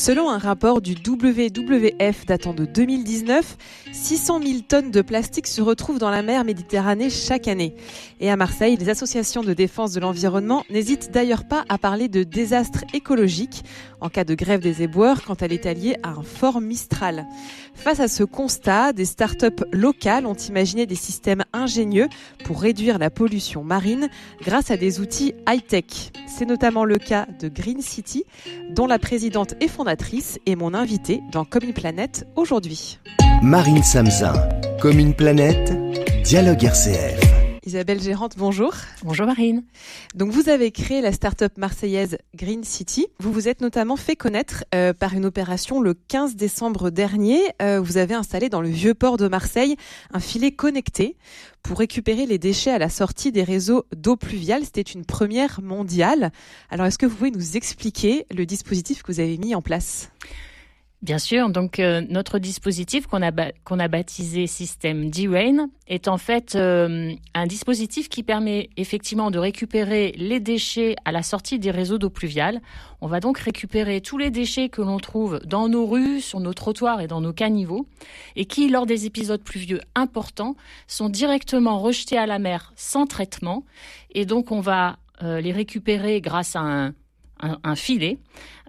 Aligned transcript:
Selon 0.00 0.30
un 0.30 0.38
rapport 0.38 0.80
du 0.80 0.94
WWF 0.94 2.24
datant 2.24 2.54
de 2.54 2.64
2019, 2.64 3.58
600 3.92 4.40
000 4.42 4.60
tonnes 4.66 4.90
de 4.90 5.02
plastique 5.02 5.46
se 5.46 5.60
retrouvent 5.60 5.98
dans 5.98 6.08
la 6.08 6.22
mer 6.22 6.42
Méditerranée 6.44 7.10
chaque 7.10 7.48
année. 7.48 7.74
Et 8.18 8.30
à 8.30 8.36
Marseille, 8.36 8.78
les 8.78 8.88
associations 8.88 9.42
de 9.42 9.52
défense 9.52 9.92
de 9.92 10.00
l'environnement 10.00 10.64
n'hésitent 10.70 11.10
d'ailleurs 11.10 11.46
pas 11.46 11.66
à 11.68 11.76
parler 11.76 12.08
de 12.08 12.22
désastre 12.22 12.82
écologique 12.94 13.62
en 14.00 14.08
cas 14.08 14.24
de 14.24 14.34
grève 14.34 14.60
des 14.60 14.82
éboueurs 14.82 15.22
quand 15.22 15.42
elle 15.42 15.52
est 15.52 15.66
alliée 15.66 15.96
à 16.02 16.10
un 16.10 16.22
fort 16.22 16.60
Mistral. 16.60 17.26
Face 17.74 18.00
à 18.00 18.08
ce 18.08 18.24
constat, 18.24 18.92
des 18.92 19.04
start-up 19.04 19.64
locales 19.72 20.26
ont 20.26 20.34
imaginé 20.34 20.86
des 20.86 20.94
systèmes 20.94 21.44
ingénieux 21.52 22.08
pour 22.44 22.60
réduire 22.60 22.98
la 22.98 23.10
pollution 23.10 23.64
marine 23.64 24.08
grâce 24.42 24.70
à 24.70 24.76
des 24.76 25.00
outils 25.00 25.34
high-tech. 25.48 26.12
C'est 26.26 26.46
notamment 26.46 26.84
le 26.84 26.98
cas 26.98 27.26
de 27.40 27.48
Green 27.48 27.80
City, 27.80 28.24
dont 28.70 28.86
la 28.86 28.98
présidente 28.98 29.54
et 29.60 29.68
fondatrice 29.68 30.38
est 30.46 30.56
mon 30.56 30.74
invitée 30.74 31.22
dans 31.32 31.44
Comme 31.44 31.64
une 31.64 31.74
planète 31.74 32.26
aujourd'hui. 32.36 32.98
Marine 33.42 33.82
Samzin, 33.82 34.34
Comme 34.80 34.98
une 34.98 35.14
planète, 35.14 35.72
Dialogue 36.24 36.62
RCF. 36.62 37.39
Isabelle 37.66 38.00
Gérante, 38.00 38.36
bonjour. 38.38 38.72
Bonjour 39.02 39.26
Marine. 39.26 39.62
Donc 40.14 40.30
vous 40.30 40.48
avez 40.48 40.70
créé 40.70 41.02
la 41.02 41.12
start-up 41.12 41.58
marseillaise 41.58 42.16
Green 42.34 42.64
City. 42.64 43.08
Vous 43.18 43.32
vous 43.32 43.48
êtes 43.48 43.60
notamment 43.60 43.96
fait 43.96 44.16
connaître 44.16 44.64
euh, 44.74 44.94
par 44.94 45.12
une 45.12 45.26
opération 45.26 45.80
le 45.80 45.92
15 45.92 46.36
décembre 46.36 46.88
dernier. 46.88 47.38
Euh, 47.60 47.78
vous 47.78 47.98
avez 47.98 48.14
installé 48.14 48.48
dans 48.48 48.62
le 48.62 48.70
vieux 48.70 48.94
port 48.94 49.18
de 49.18 49.28
Marseille 49.28 49.76
un 50.12 50.20
filet 50.20 50.52
connecté 50.52 51.16
pour 51.62 51.78
récupérer 51.78 52.24
les 52.24 52.38
déchets 52.38 52.70
à 52.70 52.78
la 52.78 52.88
sortie 52.88 53.30
des 53.30 53.42
réseaux 53.42 53.84
d'eau 53.94 54.16
pluviale. 54.16 54.64
C'était 54.64 54.80
une 54.80 55.04
première 55.04 55.60
mondiale. 55.60 56.32
Alors 56.70 56.86
est-ce 56.86 56.98
que 56.98 57.06
vous 57.06 57.16
pouvez 57.16 57.30
nous 57.30 57.58
expliquer 57.58 58.24
le 58.34 58.46
dispositif 58.46 59.02
que 59.02 59.12
vous 59.12 59.20
avez 59.20 59.36
mis 59.36 59.54
en 59.54 59.60
place? 59.60 60.10
Bien 61.02 61.18
sûr, 61.18 61.48
donc 61.48 61.78
euh, 61.78 62.02
notre 62.10 62.38
dispositif 62.38 63.06
qu'on 63.06 63.22
a, 63.22 63.32
qu'on 63.64 63.78
a 63.78 63.88
baptisé 63.88 64.46
système 64.46 65.08
D-Rain 65.08 65.70
est 65.86 66.08
en 66.08 66.18
fait 66.18 66.56
euh, 66.56 67.14
un 67.32 67.46
dispositif 67.46 68.10
qui 68.10 68.22
permet 68.22 68.68
effectivement 68.76 69.30
de 69.30 69.38
récupérer 69.38 70.12
les 70.18 70.40
déchets 70.40 70.96
à 71.06 71.12
la 71.12 71.22
sortie 71.22 71.58
des 71.58 71.70
réseaux 71.70 71.96
d'eau 71.96 72.10
pluviale. 72.10 72.60
On 73.00 73.06
va 73.06 73.20
donc 73.20 73.38
récupérer 73.38 74.02
tous 74.02 74.18
les 74.18 74.30
déchets 74.30 74.68
que 74.68 74.82
l'on 74.82 74.98
trouve 74.98 75.40
dans 75.46 75.70
nos 75.70 75.86
rues, 75.86 76.20
sur 76.20 76.38
nos 76.38 76.52
trottoirs 76.52 77.00
et 77.00 77.06
dans 77.06 77.22
nos 77.22 77.32
caniveaux 77.32 77.86
et 78.36 78.44
qui, 78.44 78.68
lors 78.68 78.84
des 78.84 79.06
épisodes 79.06 79.42
pluvieux 79.42 79.80
importants, 79.94 80.54
sont 80.86 81.08
directement 81.08 81.78
rejetés 81.78 82.18
à 82.18 82.26
la 82.26 82.38
mer 82.38 82.74
sans 82.76 83.06
traitement. 83.06 83.64
Et 84.10 84.26
donc 84.26 84.52
on 84.52 84.60
va 84.60 84.98
euh, 85.22 85.40
les 85.40 85.52
récupérer 85.52 86.20
grâce 86.20 86.56
à 86.56 86.60
un, 86.60 86.94
un, 87.40 87.74
filet, 87.76 88.18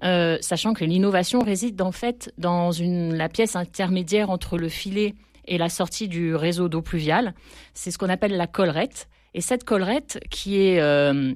euh, 0.04 0.38
sachant 0.42 0.74
que 0.74 0.86
l'innovation 0.86 1.40
réside 1.40 1.82
en 1.82 1.92
fait 1.92 2.34
dans 2.38 2.72
la 2.80 3.30
pièce 3.30 3.56
intermédiaire 3.56 4.30
entre 4.30 4.58
le 4.58 4.70
filet 4.70 5.14
et 5.46 5.58
la 5.58 5.70
sortie 5.70 6.08
du 6.08 6.36
réseau 6.36 6.70
d'eau 6.70 6.82
pluviale. 6.82 7.34
C'est 7.74 7.92
ce 7.92 7.98
qu'on 7.98 8.10
appelle 8.10 8.36
la 8.38 8.48
collerette. 8.48 9.08
Et 9.34 9.42
cette 9.42 9.64
collerette 9.64 10.20
qui 10.30 10.62
est, 10.62 10.82
euh, 10.82 11.34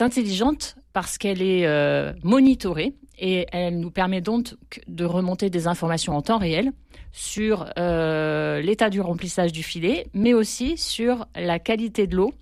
intelligente 0.00 0.76
parce 0.92 1.18
qu'elle 1.18 1.42
est 1.42 1.66
euh, 1.66 2.12
monitorée 2.22 2.94
et 3.18 3.46
elle 3.52 3.78
nous 3.78 3.90
permet 3.90 4.20
donc 4.20 4.54
de 4.88 5.04
remonter 5.04 5.48
des 5.48 5.66
informations 5.66 6.16
en 6.16 6.22
temps 6.22 6.38
réel 6.38 6.72
sur 7.12 7.64
l'état 7.76 8.90
du 8.90 9.00
remplissage 9.00 9.52
du 9.52 9.62
filet, 9.62 10.06
mais 10.12 10.34
aussi 10.34 10.76
sur 10.76 11.26
la 11.34 11.58
qualité 11.58 12.06
de 12.06 12.16
l'eau, 12.16 12.34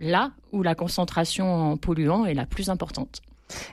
là 0.00 0.32
où 0.50 0.62
la 0.62 0.74
concentration 0.74 1.72
en 1.72 1.76
polluants 1.76 2.24
est 2.24 2.34
la 2.34 2.46
plus 2.46 2.68
importante. 2.68 3.20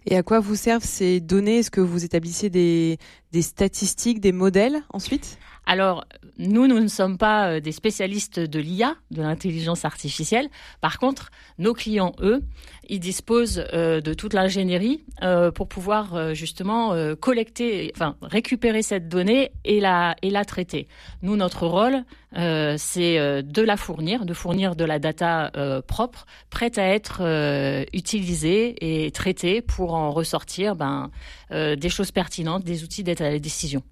Et 0.05 0.15
à 0.15 0.23
quoi 0.23 0.39
vous 0.39 0.55
servent 0.55 0.83
ces 0.83 1.19
données? 1.19 1.59
Est-ce 1.59 1.71
que 1.71 1.81
vous 1.81 2.05
établissez 2.05 2.49
des, 2.49 2.97
des 3.31 3.41
statistiques, 3.41 4.19
des 4.19 4.31
modèles 4.31 4.83
ensuite? 4.91 5.37
Alors, 5.65 6.05
nous, 6.37 6.67
nous 6.67 6.79
ne 6.79 6.87
sommes 6.87 7.17
pas 7.17 7.49
euh, 7.49 7.59
des 7.59 7.71
spécialistes 7.71 8.39
de 8.39 8.59
l'IA, 8.59 8.95
de 9.11 9.21
l'intelligence 9.21 9.83
artificielle. 9.83 10.47
Par 10.79 10.99
contre, 10.99 11.31
nos 11.57 11.73
clients, 11.73 12.13
eux, 12.19 12.43
ils 12.87 12.99
disposent 12.99 13.65
euh, 13.73 13.99
de 13.99 14.13
toute 14.13 14.33
l'ingénierie 14.33 15.03
euh, 15.23 15.51
pour 15.51 15.67
pouvoir 15.67 16.35
justement 16.35 16.93
collecter, 17.19 17.91
enfin 17.95 18.15
récupérer 18.21 18.81
cette 18.81 19.07
donnée 19.07 19.51
et 19.63 19.79
la 19.79 20.15
et 20.21 20.29
la 20.29 20.45
traiter. 20.45 20.87
Nous, 21.21 21.35
notre 21.35 21.65
rôle, 21.67 22.03
c'est 22.77 23.43
de 23.43 23.61
la 23.61 23.77
fournir, 23.77 24.25
de 24.25 24.33
fournir 24.33 24.75
de 24.75 24.85
la 24.85 24.99
data 24.99 25.51
propre, 25.87 26.25
prête 26.49 26.77
à 26.77 26.87
être 26.87 27.21
utilisée 27.93 29.05
et 29.05 29.11
traitée 29.11 29.61
pour 29.61 29.93
en 29.93 30.11
ressortir 30.11 30.75
ben, 30.75 31.11
des 31.51 31.89
choses 31.89 32.11
pertinentes, 32.11 32.63
des 32.63 32.83
outils 32.83 33.03
d'aide 33.03 33.21
à 33.21 33.29
la 33.29 33.39
décision. 33.39 33.83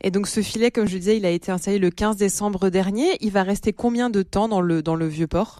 Et 0.00 0.10
donc 0.10 0.26
ce 0.26 0.40
filet, 0.40 0.70
comme 0.70 0.86
je 0.86 0.96
disais, 0.96 1.16
il 1.16 1.26
a 1.26 1.30
été 1.30 1.52
installé 1.52 1.78
le 1.78 1.90
15 1.90 2.16
décembre 2.16 2.70
dernier. 2.70 3.16
Il 3.20 3.30
va 3.30 3.42
rester 3.42 3.72
combien 3.72 4.10
de 4.10 4.22
temps 4.22 4.48
dans 4.48 4.60
le, 4.60 5.06
vieux 5.06 5.26
port? 5.26 5.58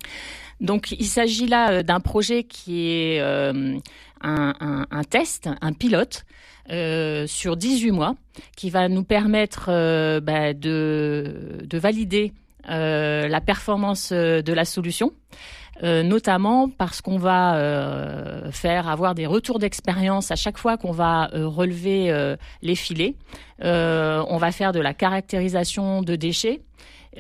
Donc 0.61 0.93
il 0.93 1.07
s'agit 1.07 1.47
là 1.47 1.71
euh, 1.71 1.83
d'un 1.83 2.01
projet 2.01 2.45
qui 2.45 2.89
est 2.89 3.21
euh, 3.21 3.79
un, 4.23 5.05
test, 5.09 5.49
un 5.61 5.73
pilote 5.73 6.25
euh, 6.71 7.27
sur 7.27 7.57
18 7.57 7.91
mois 7.91 8.15
qui 8.57 8.71
va 8.71 8.89
nous 8.89 9.03
permettre 9.03 9.67
bah, 10.21 10.53
de, 10.55 11.67
valider 11.73 12.33
la 12.69 13.41
performance 13.41 14.13
de 14.13 14.53
la 14.53 14.65
solution. 14.65 15.13
Euh, 15.83 16.03
notamment 16.03 16.69
parce 16.69 17.01
qu'on 17.01 17.17
va 17.17 17.57
euh, 17.57 18.53
faire 18.53 18.89
avoir 18.89 19.15
des 19.15 19.27
retours 19.27 19.59
d'expérience 19.59 20.31
à 20.31 20.37
chaque 20.37 20.59
fois 20.59 20.77
qu'on 20.77 20.93
va 20.93 21.31
euh, 21.35 21.49
relever 21.49 22.13
les 22.63 22.75
filets. 22.75 23.15
on 23.61 24.37
va 24.39 24.53
faire 24.53 24.73
de 24.73 24.81
la 24.81 24.95
caractérisation 24.95 26.03
de 26.03 26.15
déchets. 26.17 26.61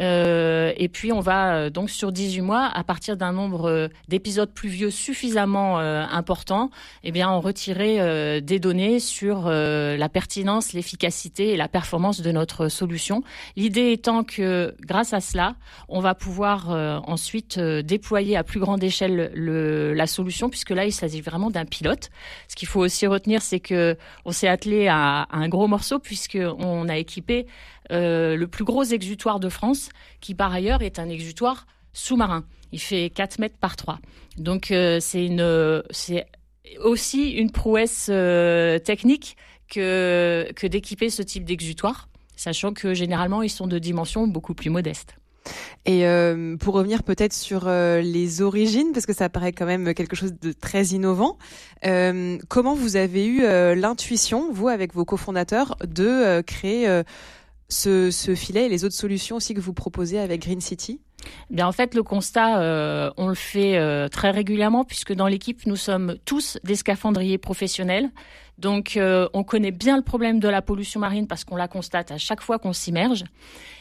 Euh, 0.00 0.72
et 0.76 0.88
puis 0.88 1.12
on 1.12 1.20
va 1.20 1.54
euh, 1.54 1.70
donc 1.70 1.90
sur 1.90 2.12
18 2.12 2.40
mois, 2.40 2.64
à 2.64 2.82
partir 2.82 3.16
d'un 3.16 3.32
nombre 3.32 3.68
euh, 3.68 3.88
d'épisodes 4.08 4.50
pluvieux 4.52 4.90
suffisamment 4.90 5.78
important, 5.78 6.70
eh 7.04 7.12
bien 7.12 7.30
on 7.30 7.40
retirer 7.40 8.40
des 8.40 8.58
données 8.58 9.00
sur 9.00 9.48
la 9.48 10.08
pertinence, 10.08 10.72
l'efficacité 10.72 11.50
et 11.50 11.56
la 11.56 11.68
performance 11.68 12.20
de 12.20 12.30
notre 12.30 12.68
solution. 12.68 13.22
L'idée 13.56 13.92
étant 13.92 14.22
que 14.22 14.74
grâce 14.80 15.12
à 15.12 15.20
cela, 15.20 15.56
on 15.88 16.00
va 16.00 16.14
pouvoir 16.14 16.70
ensuite 17.08 17.58
déployer 17.58 18.36
à 18.36 18.44
plus 18.44 18.60
grande 18.60 18.82
échelle 18.82 19.32
le, 19.34 19.92
la 19.94 20.06
solution, 20.06 20.50
puisque 20.50 20.70
là 20.70 20.84
il 20.84 20.92
s'agit 20.92 21.20
vraiment 21.20 21.50
d'un 21.50 21.64
pilote. 21.64 22.10
Ce 22.48 22.54
qu'il 22.54 22.68
faut 22.68 22.80
aussi 22.80 23.06
retenir, 23.06 23.42
c'est 23.42 23.60
que 23.60 23.96
on 24.24 24.32
s'est 24.32 24.48
attelé 24.48 24.88
à, 24.88 25.22
à 25.22 25.36
un 25.36 25.48
gros 25.48 25.66
morceau 25.66 25.98
puisque 25.98 26.38
on 26.58 26.88
a 26.88 26.96
équipé 26.96 27.46
euh, 27.92 28.36
le 28.36 28.46
plus 28.46 28.64
gros 28.64 28.84
exutoire 28.84 29.38
de 29.38 29.48
France, 29.48 29.90
qui 30.20 30.34
par 30.34 30.52
ailleurs 30.52 30.82
est 30.82 30.98
un 30.98 31.08
exutoire 31.08 31.66
sous-marin. 31.92 32.44
Il 32.72 32.80
fait 32.80 33.10
4 33.10 33.38
mètres 33.38 33.58
par 33.60 33.76
3. 33.76 33.98
Donc 34.38 34.70
euh, 34.70 34.98
c'est 35.00 36.26
aussi 36.82 37.30
une 37.32 37.50
prouesse 37.50 38.08
euh, 38.10 38.78
technique 38.78 39.36
que, 39.68 40.46
d'équiper 40.66 41.10
ce 41.10 41.22
type 41.22 41.44
d'exutoire, 41.44 42.08
sachant 42.36 42.72
que 42.72 42.94
généralement 42.94 43.42
ils 43.42 43.50
sont 43.50 43.66
de 43.66 43.78
dimensions 43.78 44.26
beaucoup 44.26 44.54
plus 44.54 44.70
modestes. 44.70 45.16
Et 45.84 46.04
pour 46.60 46.74
revenir 46.74 47.02
peut-être 47.02 47.32
sur 47.32 47.68
les 47.68 48.42
origines, 48.42 48.92
parce 48.92 49.06
que 49.06 49.12
ça 49.12 49.28
paraît 49.28 49.50
quand 49.52 49.66
même 49.66 49.92
quelque 49.92 50.14
chose 50.14 50.34
de 50.40 50.52
très 50.52 50.84
innovant, 50.84 51.36
comment 52.48 52.74
vous 52.74 52.94
avez 52.94 53.26
eu 53.26 53.40
l'intuition, 53.74 54.52
vous 54.52 54.68
avec 54.68 54.94
vos 54.94 55.04
cofondateurs, 55.04 55.76
de 55.84 56.42
créer 56.42 57.02
ce, 57.68 58.10
filet 58.34 58.66
et 58.66 58.68
les 58.68 58.84
autres 58.84 58.94
solutions 58.94 59.36
aussi 59.36 59.54
que 59.54 59.60
vous 59.60 59.72
proposez 59.72 60.18
avec 60.18 60.42
Green 60.42 60.60
City 60.60 61.00
eh 61.50 61.54
Bien 61.54 61.66
en 61.66 61.72
fait, 61.72 61.94
le 61.94 62.02
constat, 62.02 62.60
euh, 62.60 63.10
on 63.16 63.28
le 63.28 63.34
fait 63.34 63.76
euh, 63.76 64.08
très 64.08 64.30
régulièrement 64.30 64.84
puisque 64.84 65.12
dans 65.12 65.28
l'équipe, 65.28 65.64
nous 65.66 65.76
sommes 65.76 66.16
tous 66.24 66.58
des 66.64 66.76
scaphandriers 66.76 67.38
professionnels. 67.38 68.10
Donc, 68.62 68.96
euh, 68.96 69.28
on 69.32 69.42
connaît 69.42 69.72
bien 69.72 69.96
le 69.96 70.04
problème 70.04 70.38
de 70.38 70.48
la 70.48 70.62
pollution 70.62 71.00
marine 71.00 71.26
parce 71.26 71.42
qu'on 71.42 71.56
la 71.56 71.66
constate 71.66 72.12
à 72.12 72.18
chaque 72.18 72.40
fois 72.40 72.60
qu'on 72.60 72.72
s'immerge. 72.72 73.24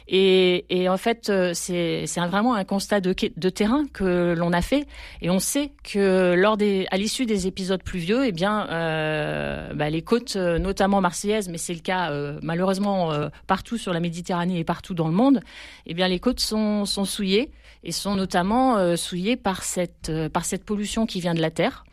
Et, 0.07 0.65
et, 0.69 0.89
en 0.89 0.97
fait, 0.97 1.29
euh, 1.29 1.51
c'est 1.53 2.07
vraiment 2.17 2.55
un 2.55 2.63
constat 2.63 2.99
de, 2.99 3.13
terrain 3.13 3.85
que 3.93 4.33
l'on 4.35 4.51
a 4.51 4.61
fait. 4.63 4.87
Et 5.21 5.29
on 5.29 5.37
sait 5.37 5.71
que 5.83 6.33
lors 6.35 6.57
des, 6.57 6.87
à 6.89 6.97
l'issue 6.97 7.27
des 7.27 7.45
épisodes 7.45 7.83
pluvieux, 7.83 8.25
eh 8.25 8.31
bien, 8.31 8.67
euh, 8.71 9.71
bah, 9.75 9.91
les 9.91 10.01
côtes, 10.01 10.35
notamment 10.35 10.99
marseillaises, 10.99 11.47
mais 11.47 11.59
c'est 11.59 11.75
le 11.75 11.81
cas 11.81 12.11
malheureusement 12.41 13.11
partout 13.45 13.77
sur 13.77 13.93
la 13.93 13.99
Méditerranée 13.99 14.57
et 14.57 14.63
partout 14.63 14.95
dans 14.95 15.07
le 15.07 15.13
monde, 15.13 15.41
eh 15.85 15.93
les 15.93 16.19
côtes 16.19 16.39
sont, 16.39 16.85
sont 16.85 17.05
souillées 17.05 17.51
et 17.83 17.91
sont 17.91 18.15
notamment 18.15 18.97
souillées 18.97 19.37
par 19.37 19.61
cette, 19.61 20.11
par 20.33 20.43
cette 20.43 20.65
pollution 20.65 21.05
qui 21.05 21.21
vient 21.21 21.35
de 21.35 21.41
la 21.41 21.51
terre. 21.51 21.83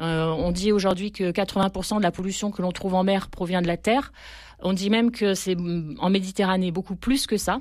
Euh, 0.00 0.26
on 0.26 0.50
dit 0.50 0.72
aujourd'hui 0.72 1.12
que 1.12 1.30
80% 1.30 1.98
de 1.98 2.02
la 2.02 2.10
pollution 2.10 2.50
que 2.50 2.62
l'on 2.62 2.72
trouve 2.72 2.94
en 2.94 3.04
mer 3.04 3.28
provient 3.28 3.62
de 3.62 3.66
la 3.66 3.76
terre. 3.76 4.12
On 4.60 4.72
dit 4.72 4.90
même 4.90 5.10
que 5.10 5.34
c'est 5.34 5.54
mm, 5.54 5.96
en 5.98 6.10
Méditerranée 6.10 6.70
beaucoup 6.70 6.96
plus 6.96 7.26
que 7.26 7.36
ça. 7.36 7.60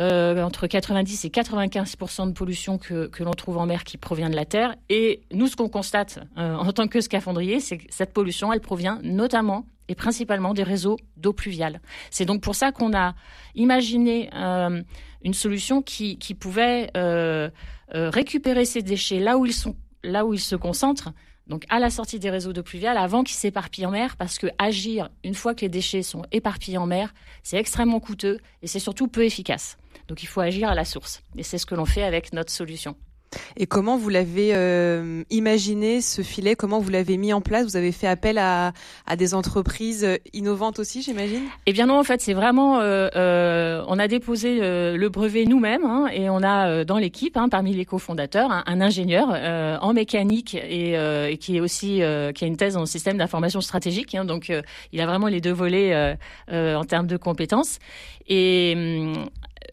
Euh, 0.00 0.42
entre 0.42 0.66
90 0.66 1.24
et 1.24 1.28
95% 1.28 2.26
de 2.26 2.32
pollution 2.32 2.78
que, 2.78 3.08
l'on 3.22 3.30
trouve 3.30 3.58
en 3.58 3.66
mer 3.66 3.84
qui 3.84 3.96
provient 3.96 4.28
de 4.28 4.34
la 4.34 4.44
terre. 4.44 4.74
Et 4.88 5.20
nous, 5.32 5.46
ce 5.46 5.54
qu'on 5.54 5.68
constate 5.68 6.18
euh, 6.36 6.56
en 6.56 6.72
tant 6.72 6.88
que 6.88 7.00
scaphandrier, 7.00 7.60
c'est 7.60 7.78
que 7.78 7.84
cette 7.90 8.12
pollution, 8.12 8.52
elle 8.52 8.60
provient 8.60 8.98
notamment 9.04 9.66
et 9.86 9.94
principalement 9.94 10.52
des 10.52 10.64
réseaux 10.64 10.96
d'eau 11.16 11.32
pluviale. 11.32 11.80
C'est 12.10 12.24
donc 12.24 12.40
pour 12.40 12.56
ça 12.56 12.72
qu'on 12.72 12.92
a 12.92 13.14
imaginé 13.54 14.30
une 14.32 15.34
solution 15.34 15.82
qui, 15.82 16.18
qui 16.18 16.34
pouvait 16.34 16.90
récupérer 17.92 18.64
ces 18.64 18.80
déchets 18.80 19.20
là 19.20 19.36
où 19.36 19.44
ils 19.44 19.52
sont, 19.52 19.76
là 20.04 20.24
où 20.24 20.34
ils 20.34 20.40
se 20.40 20.56
concentrent, 20.56 21.12
donc 21.46 21.64
à 21.68 21.78
la 21.78 21.90
sortie 21.90 22.18
des 22.18 22.30
réseaux 22.30 22.52
d'eau 22.52 22.62
pluviale, 22.62 22.96
avant 22.96 23.22
qu'ils 23.22 23.36
s'éparpillent 23.36 23.86
en 23.86 23.90
mer, 23.90 24.16
parce 24.16 24.38
que 24.38 24.46
agir 24.58 25.10
une 25.24 25.34
fois 25.34 25.54
que 25.54 25.60
les 25.60 25.68
déchets 25.68 26.02
sont 26.02 26.22
éparpillés 26.32 26.78
en 26.78 26.86
mer, 26.86 27.12
c'est 27.42 27.58
extrêmement 27.58 28.00
coûteux 28.00 28.38
et 28.62 28.66
c'est 28.66 28.78
surtout 28.78 29.08
peu 29.08 29.24
efficace. 29.24 29.76
Donc 30.08 30.22
il 30.22 30.26
faut 30.26 30.40
agir 30.40 30.68
à 30.68 30.74
la 30.74 30.84
source. 30.84 31.22
Et 31.36 31.42
c'est 31.42 31.58
ce 31.58 31.66
que 31.66 31.74
l'on 31.74 31.84
fait 31.84 32.02
avec 32.02 32.32
notre 32.32 32.52
solution. 32.52 32.96
Et 33.56 33.66
comment 33.66 33.96
vous 33.96 34.08
l'avez 34.08 34.50
euh, 34.54 35.22
imaginé 35.30 36.00
ce 36.00 36.22
filet? 36.22 36.54
Comment 36.56 36.78
vous 36.78 36.90
l'avez 36.90 37.16
mis 37.16 37.32
en 37.32 37.40
place? 37.40 37.64
Vous 37.64 37.76
avez 37.76 37.92
fait 37.92 38.06
appel 38.06 38.38
à, 38.38 38.72
à 39.06 39.16
des 39.16 39.34
entreprises 39.34 40.06
innovantes 40.32 40.78
aussi, 40.78 41.02
j'imagine? 41.02 41.42
Eh 41.66 41.72
bien 41.72 41.86
non, 41.86 41.98
en 41.98 42.04
fait, 42.04 42.20
c'est 42.20 42.34
vraiment. 42.34 42.80
Euh, 42.80 43.08
euh, 43.16 43.84
on 43.88 43.98
a 43.98 44.08
déposé 44.08 44.58
euh, 44.60 44.96
le 44.96 45.08
brevet 45.08 45.44
nous-mêmes 45.44 45.84
hein, 45.84 46.06
et 46.12 46.28
on 46.30 46.42
a 46.42 46.68
euh, 46.68 46.84
dans 46.84 46.98
l'équipe, 46.98 47.36
hein, 47.36 47.48
parmi 47.48 47.74
les 47.74 47.84
cofondateurs, 47.84 48.50
un, 48.50 48.80
ingénieur 48.80 49.28
euh, 49.32 49.76
en 49.80 49.92
mécanique 49.92 50.54
et, 50.54 50.94
et, 50.94 51.36
qui 51.38 51.56
est 51.56 51.60
aussi 51.60 52.00
qui 52.34 52.44
a 52.44 52.46
une 52.46 52.56
thèse 52.56 52.76
en 52.76 52.86
système 52.86 53.18
d'information 53.18 53.60
stratégique. 53.60 54.14
Hein, 54.14 54.24
donc, 54.24 54.52
il 54.92 55.00
a 55.00 55.06
vraiment 55.06 55.28
les 55.28 55.40
deux 55.40 55.52
volets 55.52 56.16
en 56.50 56.84
termes 56.84 57.06
de 57.06 57.16
compétences. 57.16 57.78
Et 58.28 58.74
hum, 58.76 59.26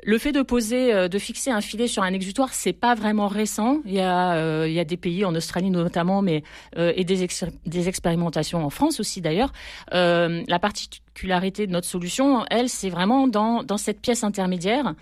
le 0.03 0.17
fait 0.17 0.31
de 0.31 0.41
poser, 0.41 0.93
euh, 0.93 1.07
de 1.07 1.19
fixer 1.19 1.51
un 1.51 1.61
filet 1.61 1.87
sur 1.87 2.03
un 2.03 2.13
exutoire, 2.13 2.53
c'est 2.53 2.73
pas 2.73 2.95
vraiment 2.95 3.27
récent. 3.27 3.81
Il 3.85 3.93
y 3.93 3.99
a, 3.99 4.33
euh, 4.33 4.65
il 4.67 4.73
y 4.73 4.79
a 4.79 4.85
des 4.85 4.97
pays 4.97 5.25
en 5.25 5.35
Australie 5.35 5.69
notamment, 5.69 6.21
mais 6.21 6.43
euh, 6.77 6.93
et 6.95 7.03
des, 7.03 7.23
expérimentations 7.87 8.65
en 8.65 8.69
France 8.69 8.99
aussi 8.99 9.21
d'ailleurs. 9.21 9.51
la 9.91 10.59
particularité 10.59 11.67
de 11.67 11.71
notre 11.71 11.87
solution, 11.87 12.45
elle, 12.49 12.69
c'est 12.69 12.89
vraiment 12.89 13.27
dans, 13.27 13.63
dans 13.63 13.77
cette 13.77 14.01
pièce 14.01 14.23
intermédiaire 14.23 14.93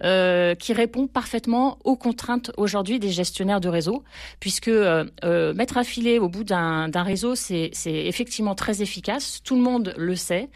qui 0.00 0.72
répond 0.72 1.06
parfaitement 1.06 1.78
aux 1.84 1.96
contraintes 1.96 2.52
aujourd'hui 2.56 2.98
des 2.98 3.10
gestionnaires 3.10 3.60
de 3.60 3.68
réseau, 3.68 4.04
puisque 4.40 4.70
mettre 4.70 5.76
un 5.76 5.84
filet 5.84 6.18
au 6.18 6.28
bout 6.28 6.44
d'un 6.44 7.02
réseau, 7.02 7.34
c'est 7.34 7.70
effectivement 7.84 8.54
très 8.54 8.82
efficace. 8.82 9.40
Tout 9.42 9.56
le 9.56 9.62
monde 9.62 9.94
le 9.96 10.16
sait. 10.16 10.48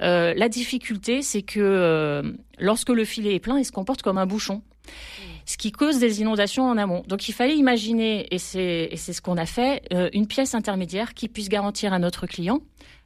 la 0.00 0.48
difficulté, 0.48 1.22
c'est 1.22 1.42
que 1.42 2.22
lorsque 2.60 2.90
le 2.90 3.04
filet 3.04 3.34
est 3.34 3.40
plein, 3.48 3.58
il 3.58 3.64
se 3.64 3.72
comporte 3.72 4.02
comme 4.02 4.18
un 4.18 4.26
bouchon. 4.26 4.62
Ce 5.46 5.56
qui 5.56 5.72
cause 5.72 5.98
des 5.98 6.20
inondations 6.20 6.64
en 6.64 6.76
amont. 6.76 7.02
Donc 7.08 7.28
il 7.28 7.32
fallait 7.32 7.56
imaginer, 7.56 8.26
et 8.30 8.38
c'est 8.38 8.96
ce 8.96 9.20
qu'on 9.22 9.38
a 9.38 9.46
fait, 9.46 9.82
euh, 9.94 10.10
une 10.12 10.26
pièce 10.26 10.54
intermédiaire 10.54 11.14
qui 11.14 11.28
puisse 11.28 11.48
garantir 11.48 11.92
à 11.94 11.98
notre 11.98 12.26
client 12.26 12.60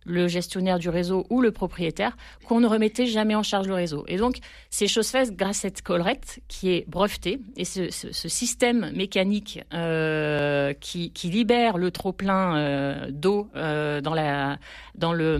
le 0.04 0.26
gestionnaire 0.26 0.80
du 0.80 0.88
réseau 0.88 1.24
ou 1.30 1.40
le 1.40 1.52
propriétaire, 1.52 2.16
qu'on 2.48 2.58
ne 2.58 2.66
remettait 2.66 3.06
jamais 3.06 3.36
en 3.36 3.44
charge 3.44 3.68
le 3.68 3.74
réseau. 3.74 4.04
Et 4.08 4.16
donc, 4.16 4.38
c'est 4.68 4.88
chose 4.88 5.06
faite 5.06 5.36
grâce 5.36 5.58
à 5.58 5.68
cette 5.68 5.82
collerette 5.82 6.40
qui 6.48 6.70
est 6.70 6.84
brevetée 6.88 7.38
et 7.56 7.64
ce, 7.64 7.88
système 7.90 8.90
mécanique 8.96 9.60
euh, 9.72 10.72
qui, 10.80 11.12
libère 11.22 11.78
le 11.78 11.92
trop 11.92 12.12
plein 12.12 12.56
euh, 12.56 13.10
d'eau 13.12 13.48
dans 13.54 14.14
la 14.14 14.58
dans 14.96 15.12
le 15.12 15.38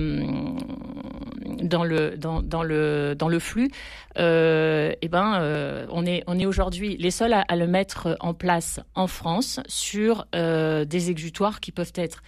dans 1.62 1.84
le 1.84 2.16
dans, 2.16 2.62
le 2.62 3.14
dans 3.16 3.28
le 3.28 3.38
flux. 3.38 3.70
et 4.16 4.98
eh 5.00 5.08
ben, 5.08 5.86
on 5.90 6.06
est 6.06 6.22
on 6.26 6.38
est 6.38 6.46
aujourd'hui 6.46 6.96
les 6.96 7.10
seuls 7.10 7.32
à, 7.32 7.56
le 7.56 7.66
mettre 7.66 8.16
en 8.20 8.34
place 8.34 8.80
en 8.94 9.06
France 9.06 9.60
sur 9.66 10.26
des 10.32 11.10
exutoires 11.10 11.60
qui 11.60 11.72
peuvent 11.72 11.92
être 11.94 12.22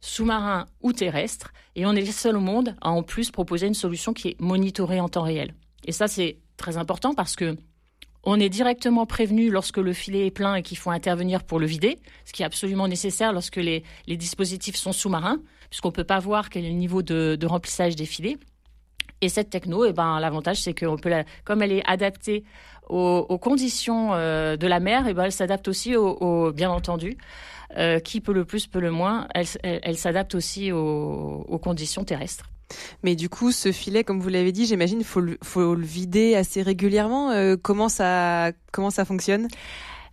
sous-marin 0.00 0.66
ou 0.82 0.92
terrestre. 0.92 1.52
Et 1.76 1.86
on 1.86 1.92
est 1.92 2.02
les 2.02 2.12
seuls 2.12 2.36
au 2.36 2.40
monde 2.40 2.76
à 2.82 2.90
en 2.90 3.02
plus 3.02 3.30
proposer 3.30 3.66
une 3.66 3.74
solution 3.74 4.12
qui 4.12 4.28
est 4.28 4.40
monitorée 4.40 5.00
en 5.00 5.08
temps 5.08 5.22
réel. 5.22 5.54
Et 5.86 5.92
ça, 5.92 6.08
c'est 6.08 6.38
très 6.56 6.76
important 6.76 7.14
parce 7.14 7.36
que 7.36 7.56
on 8.24 8.38
est 8.38 8.48
directement 8.48 9.04
prévenu 9.04 9.50
lorsque 9.50 9.78
le 9.78 9.92
filet 9.92 10.26
est 10.26 10.30
plein 10.30 10.54
et 10.54 10.62
qu'il 10.62 10.78
faut 10.78 10.90
intervenir 10.90 11.42
pour 11.42 11.58
le 11.58 11.66
vider, 11.66 11.98
ce 12.24 12.32
qui 12.32 12.42
est 12.42 12.44
absolument 12.44 12.86
nécessaire 12.86 13.32
lorsque 13.32 13.56
les, 13.56 13.82
dispositifs 14.06 14.76
sont 14.76 14.92
sous-marins, 14.92 15.40
puisqu'on 15.70 15.88
ne 15.88 15.94
peut 15.94 16.04
pas 16.04 16.20
voir 16.20 16.48
quel 16.48 16.64
est 16.64 16.68
le 16.68 16.76
niveau 16.76 17.02
de, 17.02 17.36
remplissage 17.44 17.96
des 17.96 18.06
filets. 18.06 18.36
Et 19.22 19.28
cette 19.28 19.50
techno, 19.50 19.84
eh 19.84 19.92
ben, 19.92 20.18
l'avantage, 20.18 20.60
c'est 20.60 20.74
que 20.74 20.84
peut 20.96 21.24
comme 21.44 21.62
elle 21.62 21.72
est 21.72 21.84
adaptée 21.86 22.44
aux, 22.88 23.38
conditions 23.38 24.10
euh, 24.12 24.56
de 24.56 24.66
la 24.66 24.80
mer, 24.80 25.06
eh 25.08 25.14
ben, 25.14 25.24
elle 25.24 25.32
s'adapte 25.32 25.68
aussi, 25.68 25.96
au, 25.96 26.52
bien 26.52 26.70
entendu, 26.70 27.16
euh, 27.78 28.00
qui 28.00 28.20
peut 28.20 28.32
le 28.32 28.44
plus, 28.44 28.66
peut 28.66 28.80
le 28.80 28.90
moins, 28.90 29.28
elle, 29.32 29.96
s'adapte 29.96 30.34
aussi 30.34 30.72
aux, 30.72 31.60
conditions 31.62 32.04
terrestres. 32.04 32.50
Mais 33.04 33.14
du 33.14 33.28
coup, 33.28 33.52
ce 33.52 33.70
filet, 33.70 34.02
comme 34.02 34.20
vous 34.20 34.28
l'avez 34.28 34.50
dit, 34.50 34.66
j'imagine, 34.66 35.00
il 35.00 35.06
faut, 35.06 35.20
le 35.20 35.84
vider 35.84 36.34
assez 36.34 36.62
régulièrement. 36.62 37.30
Euh, 37.30 37.56
comment, 37.60 37.88
ça, 37.88 38.50
comment 38.72 38.90
ça 38.90 39.04
fonctionne? 39.04 39.46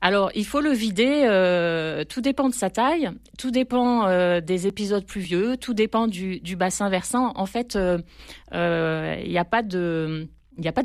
Alors, 0.01 0.31
il 0.33 0.45
faut 0.45 0.61
le 0.61 0.71
vider. 0.71 1.23
Euh, 1.25 2.05
tout 2.05 2.21
dépend 2.21 2.47
de 2.47 2.53
sa 2.53 2.69
taille, 2.69 3.11
tout 3.37 3.51
dépend 3.51 4.07
des 4.39 4.65
épisodes 4.65 5.05
pluvieux, 5.05 5.57
tout 5.57 5.73
dépend 5.73 6.07
du, 6.07 6.39
bassin 6.55 6.87
versant. 6.87 7.33
En 7.35 7.45
fait, 7.45 7.75
il 7.75 9.29
n'y 9.29 9.37
a 9.37 9.45
pas 9.45 9.61
de, 9.61 10.29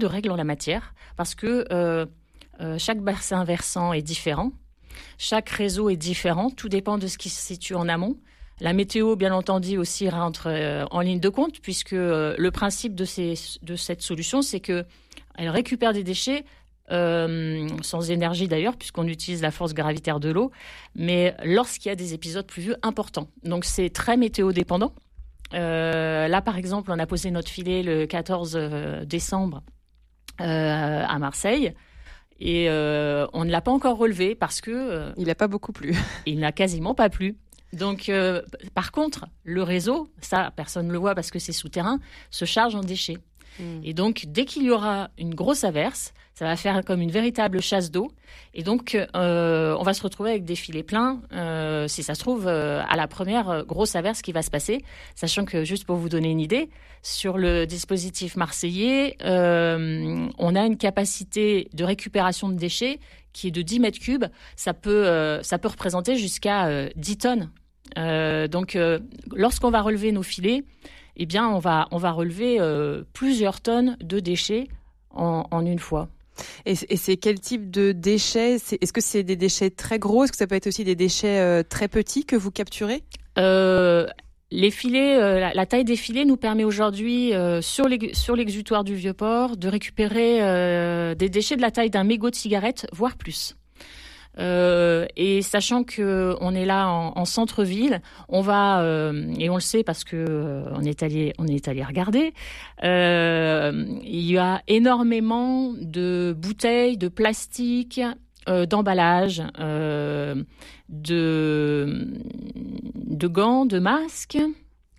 règle 0.05 0.33
en 0.33 0.37
la 0.37 0.43
matière 0.43 0.95
parce 1.17 1.37
que 1.37 1.65
chaque 2.77 3.01
bassin 3.01 3.45
versant 3.45 3.93
est 3.93 4.03
différent. 4.03 4.51
Chaque 5.19 5.49
réseau 5.49 5.91
est 5.91 5.97
différent, 5.97 6.51
tout 6.51 6.69
dépend 6.69 6.99
de 6.99 7.07
ce 7.07 7.19
qui 7.19 7.29
se 7.29 7.41
situe 7.41 7.75
en 7.75 7.89
amont. 7.89 8.17
La 8.61 8.73
météo, 8.73 9.17
bien 9.17 9.35
entendu, 9.35 9.79
aussi 9.79 10.09
rentre 10.09 10.47
euh, 10.49 10.85
en 10.91 11.01
ligne 11.01 11.19
de 11.19 11.29
compte, 11.29 11.61
puisque 11.61 11.93
euh, 11.93 12.35
le 12.39 12.51
principe 12.51 12.95
de, 12.95 13.05
cette 13.05 14.03
solution, 14.03 14.43
c'est 14.43 14.61
qu'elle 14.61 14.85
récupère 15.39 15.93
des 15.93 16.05
déchets 16.05 16.45
euh, 16.91 17.69
sans 17.83 18.11
énergie 18.11 18.49
d'ailleurs, 18.49 18.77
puisqu'on 18.77 19.07
utilise 19.07 19.43
la 19.43 19.51
force 19.51 19.75
gravitaire 19.75 20.21
de 20.21 20.31
l'eau, 20.31 20.51
mais 20.95 21.35
lorsqu'il 21.45 21.89
y 21.89 21.93
a 21.93 21.97
des 21.97 22.15
épisodes 22.15 22.47
pluvieux 22.47 22.77
importants. 22.83 23.29
Donc 23.43 23.65
c'est 23.65 23.91
très 23.91 24.17
météo 24.17 24.53
dépendant. 24.53 24.93
là, 25.53 26.43
par 26.43 26.57
exemple, 26.57 26.91
on 26.93 26.99
a 26.99 27.07
posé 27.07 27.31
notre 27.31 27.49
filet 27.49 27.83
le 27.83 28.07
14 28.07 28.59
décembre 29.07 29.63
à 30.39 31.19
Marseille. 31.19 31.75
Et 32.41 32.69
euh, 32.69 33.27
on 33.33 33.45
ne 33.45 33.51
l'a 33.51 33.61
pas 33.61 33.71
encore 33.71 33.97
relevé 33.97 34.35
parce 34.35 34.61
que... 34.61 34.71
Euh, 34.71 35.13
il 35.17 35.27
n'a 35.27 35.35
pas 35.35 35.49
beaucoup 35.49 35.73
plu. 35.73 35.95
il 36.27 36.39
n'a 36.39 36.53
quasiment 36.53 36.95
pas 36.95 37.09
plu. 37.09 37.37
Donc, 37.73 38.09
euh, 38.09 38.43
par 38.75 38.93
contre, 38.93 39.27
le 39.43 39.63
réseau, 39.63 40.09
ça, 40.21 40.53
personne 40.55 40.87
ne 40.87 40.93
le 40.93 40.99
voit 40.99 41.15
parce 41.15 41.31
que 41.31 41.39
c'est 41.39 41.53
souterrain, 41.53 41.99
se 42.31 42.45
charge 42.45 42.75
en 42.75 42.83
déchets. 42.83 43.19
Et 43.83 43.95
donc, 43.95 44.25
dès 44.27 44.45
qu'il 44.45 44.65
y 44.65 44.71
aura 44.71 45.11
une 45.19 45.35
grosse 45.35 45.65
averse, 45.65 46.13
ça 46.35 46.47
va 46.47 46.57
faire 46.57 46.85
comme 46.85 47.01
une 47.01 47.13
véritable 47.13 47.63
chasse 47.63 47.91
d'eau. 47.93 48.11
Et 48.55 48.65
donc, 48.65 48.97
euh, 48.97 49.77
on 49.79 49.83
va 49.85 49.95
se 49.95 50.03
retrouver 50.03 50.31
avec 50.31 50.45
des 50.45 50.57
filets 50.57 50.83
pleins, 50.83 51.23
euh, 51.33 51.87
si 51.87 52.03
ça 52.03 52.15
se 52.15 52.21
trouve, 52.21 52.49
euh, 52.49 52.83
à 52.89 52.97
la 52.97 53.07
première 53.07 53.65
grosse 53.65 53.95
averse 53.95 54.21
qui 54.21 54.33
va 54.33 54.43
se 54.43 54.51
passer. 54.51 54.85
Sachant 55.15 55.45
que, 55.45 55.65
juste 55.65 55.85
pour 55.85 55.97
vous 55.97 56.09
donner 56.09 56.31
une 56.31 56.41
idée, 56.41 56.71
sur 57.03 57.39
le 57.39 57.67
dispositif 57.67 58.37
marseillais, 58.37 59.17
on 59.21 60.57
a 60.57 60.67
une 60.67 60.77
capacité 60.77 61.69
de 61.73 61.85
récupération 61.85 62.49
de 62.49 62.55
déchets 62.55 62.99
qui 63.33 63.49
est 63.49 63.53
de 63.53 63.63
10 63.63 63.81
mètres 63.81 64.01
cubes. 64.01 64.25
Ça 64.57 64.75
peut, 64.75 65.39
ça 65.43 65.59
peut 65.59 65.69
représenter 65.69 66.17
jusqu'à 66.17 66.89
10 66.97 67.19
tonnes. 67.19 67.51
donc, 68.49 68.79
lorsqu'on 69.37 69.71
va 69.71 69.83
relever 69.83 70.13
nos 70.13 70.23
filets, 70.23 70.65
eh 71.17 71.27
bien, 71.27 71.49
on 71.49 71.59
va, 71.59 71.89
on 71.91 71.99
va 71.99 72.13
relever 72.13 72.59
plusieurs 73.13 73.61
tonnes 73.61 73.97
de 74.01 74.21
déchets 74.21 74.69
en 75.11 75.65
une 75.65 75.79
fois. 75.79 76.09
Et, 76.67 76.75
c'est 76.75 77.17
quel 77.17 77.41
type 77.41 77.71
de 77.71 77.93
déchets? 77.93 78.55
Est-ce 78.55 78.93
que 78.93 79.01
c'est 79.01 79.23
des 79.23 79.37
déchets 79.37 79.71
très 79.71 79.99
gros? 79.99 80.25
Est-ce 80.25 80.33
que 80.33 80.39
ça 80.39 80.47
peut 80.47 80.55
être 80.55 80.67
aussi 80.67 80.85
des 80.85 80.97
déchets 80.97 81.39
euh, 81.39 81.63
très 81.63 81.89
petits 81.89 82.25
que 82.25 82.37
vous 82.37 82.51
capturez? 82.51 83.03
Euh, 83.39 84.07
les 84.51 84.71
filets, 84.71 85.21
euh, 85.21 85.51
la, 85.53 85.67
taille 85.67 85.85
des 85.85 85.97
filets 85.97 86.25
nous 86.25 86.37
permet 86.37 86.65
aujourd'hui 86.65 87.33
sur 87.61 87.87
l'exutoire 87.89 88.85
du 88.85 88.95
vieux 88.95 89.15
port 89.15 89.57
de 89.57 89.69
récupérer 89.69 91.15
des 91.15 91.29
déchets 91.29 91.57
de 91.57 91.63
la 91.63 91.71
taille 91.71 91.91
d'un 91.91 92.05
mégot 92.05 92.31
de 92.31 92.37
cigarette, 92.37 92.87
voire 92.93 93.17
plus. 93.17 93.57
Euh, 94.39 95.07
et 95.17 95.43
sachant 95.43 95.85
que 95.85 96.37
on 96.41 96.55
est 96.55 96.65
là 96.65 96.89
en, 96.89 97.25
centre-ville, 97.25 98.01
on 98.29 98.41
va 98.41 98.81
euh, 98.81 99.33
et 99.39 99.49
on 99.49 99.55
le 99.55 99.61
sait 99.61 99.85
parce 99.85 100.05
que 100.05 100.17
euh, 100.17 100.65
on 100.73 100.83
est 100.83 101.03
allé 101.03 101.33
on 101.39 101.47
est 101.47 101.69
allé 101.69 101.85
regarder. 101.85 102.33
il 102.83 104.31
y 104.31 104.39
a 104.39 104.63
énormément 104.67 105.73
de 105.73 106.35
bouteilles, 106.37 106.97
de 106.97 107.09
plastique, 107.09 108.01
d'emballage, 108.47 109.43
de 110.89 112.09
de 112.95 113.27
gants, 113.29 113.67
de 113.67 113.79
masques. 113.79 114.39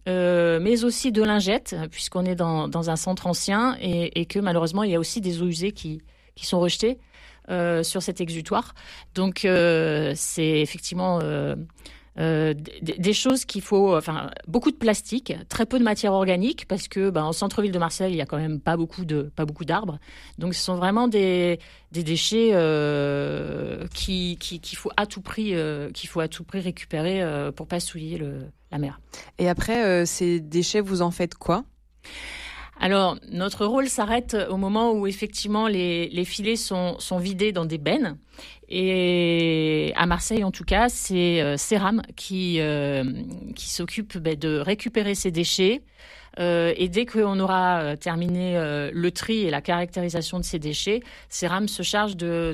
mais 0.08 0.84
aussi 0.84 1.12
de 1.12 1.24
lingettes, 1.24 1.76
puisqu'on 1.92 2.26
est 2.26 2.36
dans, 2.36 2.68
dans, 2.68 2.90
un 2.90 2.96
centre 2.96 3.28
ancien 3.28 3.76
et, 3.82 4.22
et, 4.22 4.26
que 4.26 4.40
malheureusement 4.40 4.84
il 4.84 4.92
y 4.92 4.96
a 4.96 5.00
aussi 5.00 5.20
des 5.20 5.42
eaux 5.42 5.48
usées 5.48 5.74
qui, 5.74 6.02
qui 6.36 6.46
sont 6.46 6.60
rejetées. 6.60 7.00
Euh, 7.52 7.84
sur 7.84 8.02
cet 8.02 8.22
exutoire. 8.22 8.74
Donc 9.14 9.46
euh, 9.46 10.14
c'est 10.16 10.62
effectivement 10.62 11.20
euh, 11.22 11.56
des, 12.82 13.14
choses 13.14 13.46
qu'il 13.46 13.62
faut, 13.62 13.96
enfin, 13.96 14.32
beaucoup 14.48 14.72
de 14.72 14.78
plastique, 14.78 15.32
très 15.48 15.68
peu 15.68 15.78
de 15.78 15.84
matière 15.84 16.14
organique, 16.14 16.68
parce 16.68 16.88
que 16.88 17.12
ben, 17.12 17.24
en 17.24 17.34
centre-ville 17.34 17.72
de 17.72 17.78
Marseille, 17.78 18.14
il 18.14 18.18
y 18.18 18.22
a 18.22 18.26
quand 18.26 18.40
même 18.40 18.60
pas 18.60 18.78
beaucoup 18.78 19.06
de 19.06 19.32
pas 19.36 19.46
beaucoup 19.46 19.64
d'arbres. 19.64 20.00
Donc, 20.40 20.56
ce 20.56 20.64
sont 20.64 20.76
vraiment 20.76 21.08
des, 21.08 21.60
des 21.92 22.02
déchets 22.02 22.50
qui 23.94 24.38
qu'il 24.40 24.78
faut 24.78 24.92
à 24.98 25.06
tout 25.06 25.22
prix 25.22 25.54
qu'il 25.94 26.10
faut 26.10 26.22
à 26.22 26.28
tout 26.28 26.46
prix 26.46 26.62
récupérer 26.62 27.22
pour 27.56 27.68
pas 27.68 27.80
souiller 27.80 28.18
le, 28.18 28.40
la 28.72 28.80
mer. 28.80 29.00
Et 29.38 29.50
après, 29.50 30.08
ces 30.08 30.40
déchets, 30.40 30.82
vous 30.82 31.04
en 31.04 31.12
faites 31.12 31.36
quoi? 31.36 31.64
Alors, 32.80 33.18
notre 33.32 33.66
rôle 33.66 33.88
s'arrête 33.88 34.36
au 34.50 34.58
moment 34.58 34.92
où 34.92 35.08
effectivement 35.08 35.68
les, 35.68 36.26
filets 36.26 36.58
sont, 36.58 36.98
vidés 37.20 37.52
dans 37.52 37.66
des 37.66 37.78
bennes. 37.78 38.18
Et 38.68 39.94
à 39.96 40.06
Marseille, 40.06 40.44
en 40.44 40.52
tout 40.52 40.64
cas, 40.64 40.90
c'est 40.90 41.42
euh, 41.42 41.56
Céram 41.56 42.02
qui, 42.16 42.60
euh, 42.60 43.04
qui 43.56 43.70
s'occupe 43.70 44.18
ben, 44.18 44.38
de 44.38 44.58
récupérer 44.58 45.16
ces 45.16 45.32
déchets. 45.32 45.84
Euh, 46.40 46.74
et 46.76 46.90
dès 46.90 47.06
qu'on 47.06 47.40
aura 47.40 47.80
euh, 47.80 47.96
terminé 47.96 48.56
le 48.92 49.12
tri 49.12 49.44
et 49.44 49.50
la 49.50 49.62
caractérisation 49.62 50.40
de 50.40 50.44
ces 50.44 50.60
déchets, 50.60 51.02
Céram 51.30 51.68
se 51.70 51.82
charge 51.82 52.18
de, 52.18 52.54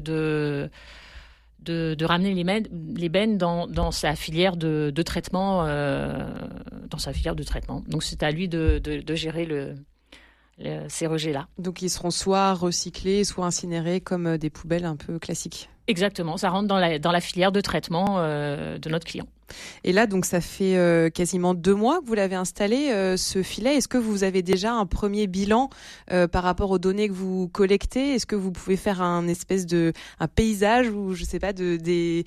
de 1.63 2.05
ramener 2.05 2.35
les, 2.35 3.09
bennes, 3.09 3.37
dans, 3.37 3.91
sa 3.91 4.15
filière 4.15 4.55
de, 4.55 4.91
traitement, 5.01 5.65
dans 5.65 6.97
sa 6.99 7.11
filière 7.11 7.35
de 7.35 7.43
traitement. 7.43 7.83
Donc 7.87 8.03
c'est 8.03 8.21
à 8.21 8.29
lui 8.29 8.47
de 8.47 9.15
gérer 9.15 9.45
le, 9.45 9.75
ces 10.87 11.07
rejets-là. 11.07 11.47
Donc 11.57 11.81
ils 11.81 11.89
seront 11.89 12.11
soit 12.11 12.53
recyclés, 12.53 13.23
soit 13.23 13.45
incinérés 13.45 14.01
comme 14.01 14.27
euh, 14.27 14.37
des 14.37 14.49
poubelles 14.49 14.85
un 14.85 14.95
peu 14.95 15.19
classiques. 15.19 15.69
Exactement, 15.87 16.37
ça 16.37 16.49
rentre 16.49 16.67
dans 16.67 16.79
la, 16.79 16.99
dans 16.99 17.11
la 17.11 17.21
filière 17.21 17.51
de 17.51 17.59
traitement 17.59 18.19
euh, 18.19 18.77
de 18.77 18.89
notre 18.89 19.05
client. 19.05 19.25
Et 19.83 19.91
là, 19.91 20.07
donc, 20.07 20.25
ça 20.25 20.41
fait 20.41 20.77
euh, 20.77 21.09
quasiment 21.09 21.53
deux 21.53 21.75
mois 21.75 22.01
que 22.01 22.05
vous 22.05 22.13
l'avez 22.13 22.35
installé, 22.35 22.89
euh, 22.91 23.17
ce 23.17 23.43
filet. 23.43 23.75
Est-ce 23.75 23.87
que 23.87 23.97
vous 23.97 24.23
avez 24.23 24.41
déjà 24.41 24.73
un 24.73 24.85
premier 24.85 25.27
bilan 25.27 25.69
euh, 26.11 26.27
par 26.27 26.43
rapport 26.43 26.71
aux 26.71 26.79
données 26.79 27.07
que 27.07 27.13
vous 27.13 27.47
collectez? 27.47 28.15
Est-ce 28.15 28.25
que 28.25 28.35
vous 28.35 28.51
pouvez 28.51 28.77
faire 28.77 29.01
un 29.01 29.27
espèce 29.27 29.65
de 29.65 29.93
un 30.19 30.27
paysage 30.27 30.89
ou 30.89 31.13
je 31.13 31.23
sais 31.23 31.39
pas 31.39 31.53
de 31.53 31.77
des, 31.77 32.25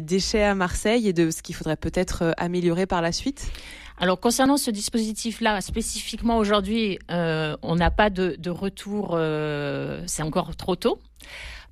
déchets 0.00 0.44
à 0.44 0.54
Marseille 0.54 1.08
et 1.08 1.12
de 1.12 1.30
ce 1.30 1.42
qu'il 1.42 1.54
faudrait 1.54 1.76
peut-être 1.76 2.34
améliorer 2.36 2.86
par 2.86 3.02
la 3.02 3.12
suite? 3.12 3.50
Alors 3.98 4.20
concernant 4.20 4.56
ce 4.56 4.70
dispositif-là, 4.70 5.60
spécifiquement 5.60 6.38
aujourd'hui, 6.38 6.98
on 7.08 7.76
n'a 7.76 7.90
pas 7.90 8.10
de, 8.10 8.50
retour, 8.50 9.18
c'est 10.06 10.22
encore 10.22 10.54
trop 10.56 10.76
tôt. 10.76 10.98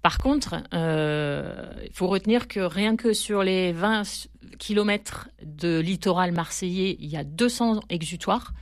Par 0.07 0.19
contre, 0.19 0.63
euh, 0.73 1.73
il 1.85 1.93
faut 1.93 2.07
retenir 2.07 2.47
que 2.47 2.61
rien 2.61 2.95
que 2.95 3.13
sur 3.13 3.43
les 3.43 3.73
20 3.73 4.03
kilomètres 4.57 5.29
de 5.43 5.81
littoral 5.81 6.31
marseillais, 6.31 6.97
il 7.01 7.09
y 7.09 7.17
a 7.17 7.25
200 7.25 7.81
exutoires. 7.89 8.53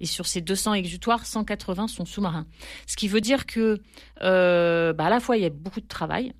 Et 0.00 0.06
sur 0.06 0.26
ces 0.26 0.40
200 0.40 0.72
exutoires, 0.72 1.26
180 1.26 1.88
sont 1.88 2.06
sous-marins. 2.06 2.46
Ce 2.86 2.96
qui 2.96 3.08
veut 3.08 3.20
dire 3.20 3.44
que, 3.44 3.82
euh, 4.22 4.94
bah 4.94 5.10
la 5.10 5.20
fois, 5.20 5.36
il 5.36 5.42
y 5.42 5.46
a 5.46 5.50
beaucoup 5.50 5.82
de 5.82 5.86
travail. 5.86 6.32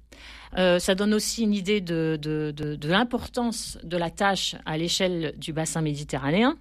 Euh, 0.57 0.79
ça 0.79 0.95
donne 0.95 1.13
aussi 1.13 1.43
une 1.43 1.53
idée 1.53 1.83
de 1.83 2.19
l'importance 2.85 3.77
de 3.83 3.99
la 3.99 4.09
tâche 4.09 4.57
à 4.65 4.79
l'échelle 4.79 5.35
du 5.37 5.53
bassin 5.53 5.83
méditerranéen. 5.83 6.57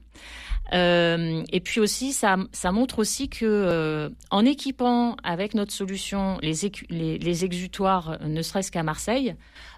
Euh, 0.72 1.43
et 1.51 1.60
puis 1.60 1.82
aussi, 1.82 2.13
ça, 2.13 2.38
ça 2.53 2.72
montre 2.72 3.00
aussi 3.00 3.27
que 3.27 3.46
euh, 3.46 4.10
en 4.32 4.46
équipant 4.46 5.17
avec 5.24 5.53
notre 5.55 5.74
solution 5.74 6.38
les, 6.41 7.46
exutoires, 7.46 8.17
ne 8.25 8.41
serait-ce 8.41 8.72
qu'à 8.72 8.82
Marseille, 8.82 9.36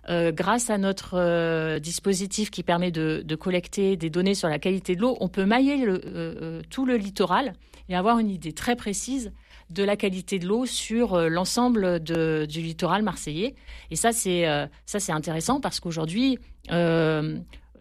euh, 0.09 0.31
grâce 0.31 0.69
à 0.69 0.77
notre 0.77 1.15
euh, 1.15 1.79
dispositif 1.79 2.51
qui 2.51 2.61
permet 2.61 2.91
de, 2.91 3.23
de, 3.25 3.35
collecter 3.35 3.97
des 3.97 4.11
données 4.11 4.35
sur 4.35 4.47
la 4.47 4.59
qualité 4.59 4.95
de 4.95 5.01
l'eau, 5.01 5.17
on 5.19 5.29
peut 5.29 5.45
mailler 5.45 5.77
le, 5.77 5.99
euh, 6.05 6.61
tout 6.69 6.85
le 6.85 6.95
littoral 6.95 7.53
et 7.89 7.95
avoir 7.95 8.19
une 8.19 8.29
idée 8.29 8.53
très 8.53 8.75
précise 8.75 9.31
de 9.71 9.83
la 9.83 9.95
qualité 9.95 10.37
de 10.37 10.47
l'eau 10.47 10.67
sur 10.67 11.19
l'ensemble 11.27 11.99
du 11.99 12.61
littoral 12.61 13.01
marseillais. 13.01 13.55
Et 13.89 13.95
ça, 13.95 14.11
c'est 14.11 14.45
ça, 14.85 14.99
c'est 14.99 15.11
intéressant 15.11 15.59
parce 15.59 15.79
qu'aujourd'hui, 15.79 16.37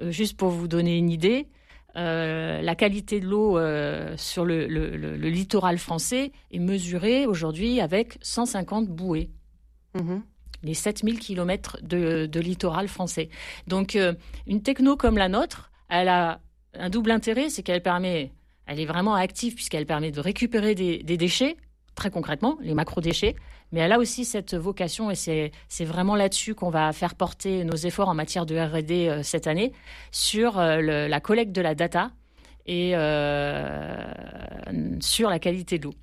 juste 0.00 0.37
pour 0.38 0.49
vous 0.49 0.66
donner 0.66 0.96
une 0.96 1.11
idée, 1.11 1.46
euh, 1.96 2.60
la 2.60 2.74
qualité 2.74 3.20
de 3.20 3.26
l'eau 3.26 3.56
euh, 3.56 4.16
sur 4.16 4.44
le, 4.44 4.66
le, 4.66 4.96
le, 4.96 5.16
le, 5.16 5.28
littoral 5.28 5.78
français 5.78 6.32
est 6.50 6.58
mesurée 6.58 7.26
aujourd'hui 7.26 7.80
avec 7.80 8.18
150 8.20 8.88
bouées. 8.88 9.30
Mmh. 9.94 10.16
Les 10.64 10.74
7000 10.74 11.20
km 11.20 11.78
de, 11.82 12.26
de, 12.26 12.40
littoral 12.40 12.88
français. 12.88 13.28
Donc, 13.68 13.94
euh, 13.94 14.14
une 14.46 14.62
techno 14.62 14.96
comme 14.96 15.16
la 15.18 15.28
nôtre, 15.28 15.70
elle 15.88 16.08
a 16.08 16.40
un 16.74 16.90
double 16.90 17.12
intérêt, 17.12 17.48
c'est 17.48 17.62
qu'elle 17.62 17.82
permet, 17.82 18.32
elle 18.66 18.80
est 18.80 18.86
vraiment 18.86 19.14
active 19.14 19.54
puisqu'elle 19.54 19.86
permet 19.86 20.10
de 20.10 20.20
récupérer 20.20 20.74
des, 20.74 20.98
des 21.02 21.16
déchets, 21.16 21.56
très 21.94 22.10
concrètement, 22.10 22.58
les 22.60 22.74
macro-déchets, 22.74 23.36
mais 23.72 23.80
elle 23.80 23.92
a 23.92 23.98
aussi 23.98 24.24
cette 24.24 24.54
vocation, 24.54 25.10
et 25.10 25.14
c'est 25.14 25.84
vraiment 25.84 26.16
là-dessus 26.16 26.54
qu'on 26.54 26.70
va 26.70 26.92
faire 26.92 27.14
porter 27.14 27.64
nos 27.64 27.76
efforts 27.76 28.08
en 28.08 28.14
matière 28.14 28.46
de 28.46 28.56
RD 28.56 28.90
euh, 28.90 29.22
cette 29.22 29.46
année, 29.46 29.72
sur 30.10 30.58
euh, 30.58 31.08
la 31.08 31.20
collecte 31.20 31.52
de 31.52 31.60
la 31.60 31.74
data 31.74 32.10
et 32.66 32.92
euh, 32.94 33.96
sur 35.00 35.28
la 35.28 35.38
qualité 35.38 35.78
de 35.78 35.84
l'eau. 35.84 35.94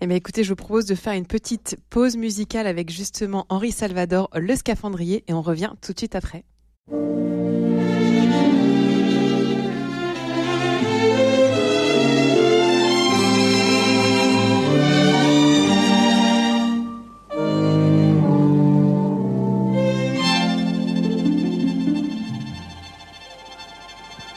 Eh 0.00 0.12
écoutez, 0.14 0.42
je 0.42 0.48
vous 0.48 0.56
propose 0.56 0.86
de 0.86 0.94
faire 0.94 1.12
une 1.12 1.26
petite 1.26 1.78
pause 1.88 2.16
musicale 2.16 2.66
avec 2.66 2.90
justement 2.90 3.46
Henri 3.48 3.70
Salvador, 3.70 4.28
le 4.34 4.56
scaphandrier, 4.56 5.24
et 5.28 5.32
on 5.32 5.42
revient 5.42 5.72
tout 5.80 5.92
de 5.92 5.98
suite 5.98 6.16
après. 6.16 6.44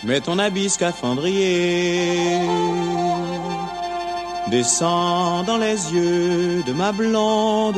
Mets 0.07 0.21
ton 0.21 0.39
habit 0.39 0.69
scaphandrier, 0.69 2.39
descends 4.49 5.43
dans 5.43 5.57
les 5.57 5.93
yeux 5.93 6.63
de 6.65 6.71
ma 6.71 6.93
blonde. 6.93 7.75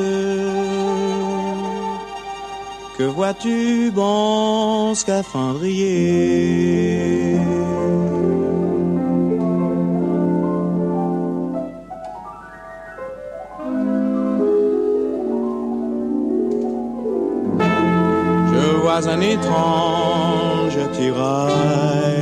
Que 2.99 3.03
vois-tu, 3.03 3.89
bon 3.89 4.93
scaphandrier? 4.93 5.89
Je 18.53 18.75
vois 18.83 19.09
un 19.09 19.19
étrange 19.19 20.77
attirail 20.77 22.18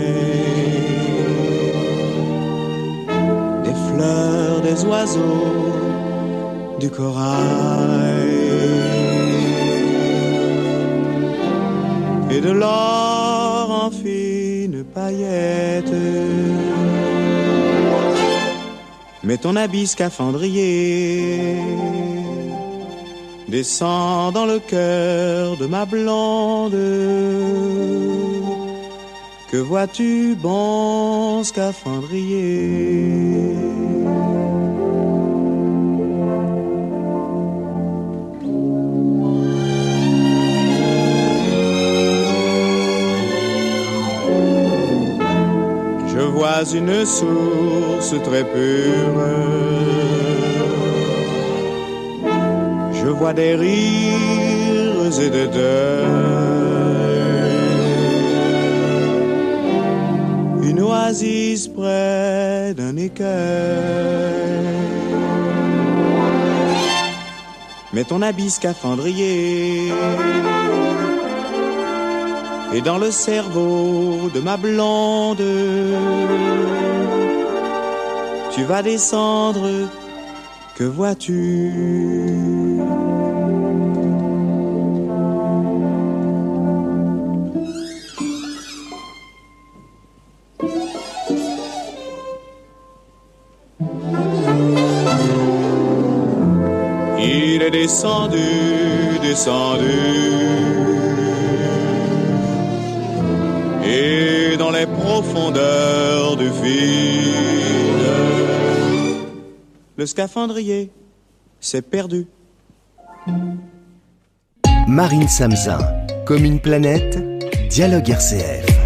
des 4.64 4.86
oiseaux 4.86 5.74
du 6.80 6.90
corail 6.90 8.28
et 12.30 12.42
de 12.42 12.52
l'or 12.52 13.86
en 13.86 13.92
fine 13.92 14.84
paillette. 14.94 15.94
Mets 19.24 19.38
ton 19.38 19.56
habit 19.56 19.88
scaphandrier, 19.88 21.58
descends 23.48 24.32
dans 24.32 24.46
le 24.46 24.60
cœur 24.60 25.58
de 25.58 25.66
ma 25.66 25.86
blonde. 25.86 26.76
Que 29.58 29.62
vois-tu, 29.64 30.38
bon 30.40 31.44
scaphandrier? 31.44 33.56
Vois 46.36 46.72
une 46.72 47.04
source 47.04 48.14
très 48.24 48.44
pure. 48.44 49.20
Je 52.94 53.08
vois 53.08 53.34
des 53.34 53.56
rires 53.56 55.20
et 55.20 55.30
des 55.32 55.48
deuils. 55.48 56.77
Une 60.70 60.82
oasis 60.82 61.70
près 61.70 62.74
d'un 62.76 62.98
écueil. 62.98 63.28
Mets 67.94 68.04
ton 68.04 68.22
habit 68.22 68.50
scaphandrier 68.50 69.94
et 72.74 72.82
dans 72.82 72.98
le 72.98 73.12
cerveau 73.12 74.30
de 74.36 74.42
ma 74.42 74.58
blonde. 74.58 75.42
Tu 78.54 78.64
vas 78.66 78.84
descendre, 78.84 79.70
que 80.76 80.84
vois-tu? 80.84 81.72
Descendu, 97.88 99.20
descendu. 99.22 99.86
Et 103.86 104.58
dans 104.58 104.72
les 104.72 104.86
profondeurs 104.86 106.36
du 106.36 106.50
vide, 106.62 108.08
le 109.96 110.06
scaphandrier 110.06 110.92
s'est 111.62 111.82
perdu. 111.82 112.28
Marine 114.88 115.30
Samzin, 115.30 115.80
comme 116.26 116.44
une 116.44 116.60
planète, 116.60 117.18
dialogue 117.70 118.10
RCF. 118.10 118.77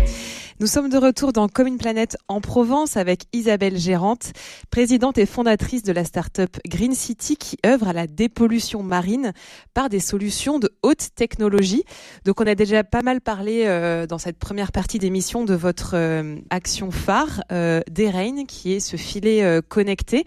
Nous 0.61 0.67
sommes 0.67 0.89
de 0.89 0.97
retour 0.99 1.33
dans 1.33 1.47
Comme 1.47 1.65
une 1.65 1.79
planète 1.79 2.17
en 2.27 2.39
Provence 2.39 2.95
avec 2.95 3.23
Isabelle 3.33 3.79
Gérante, 3.79 4.31
présidente 4.69 5.17
et 5.17 5.25
fondatrice 5.25 5.81
de 5.81 5.91
la 5.91 6.05
start-up 6.05 6.55
Green 6.67 6.93
City 6.93 7.35
qui 7.35 7.57
œuvre 7.65 7.87
à 7.87 7.93
la 7.93 8.05
dépollution 8.05 8.83
marine 8.83 9.33
par 9.73 9.89
des 9.89 9.99
solutions 9.99 10.59
de 10.59 10.69
haute 10.83 11.15
technologie. 11.15 11.83
Donc 12.25 12.41
on 12.41 12.45
a 12.45 12.53
déjà 12.53 12.83
pas 12.83 13.01
mal 13.01 13.21
parlé 13.21 13.63
euh, 13.65 14.05
dans 14.05 14.19
cette 14.19 14.37
première 14.37 14.71
partie 14.71 14.99
d'émission 14.99 15.45
de 15.45 15.55
votre 15.55 15.95
euh, 15.95 16.35
action 16.51 16.91
phare 16.91 17.41
euh, 17.51 17.81
d'Erain 17.89 18.45
qui 18.45 18.73
est 18.73 18.79
ce 18.79 18.97
filet 18.97 19.41
euh, 19.41 19.61
connecté. 19.67 20.25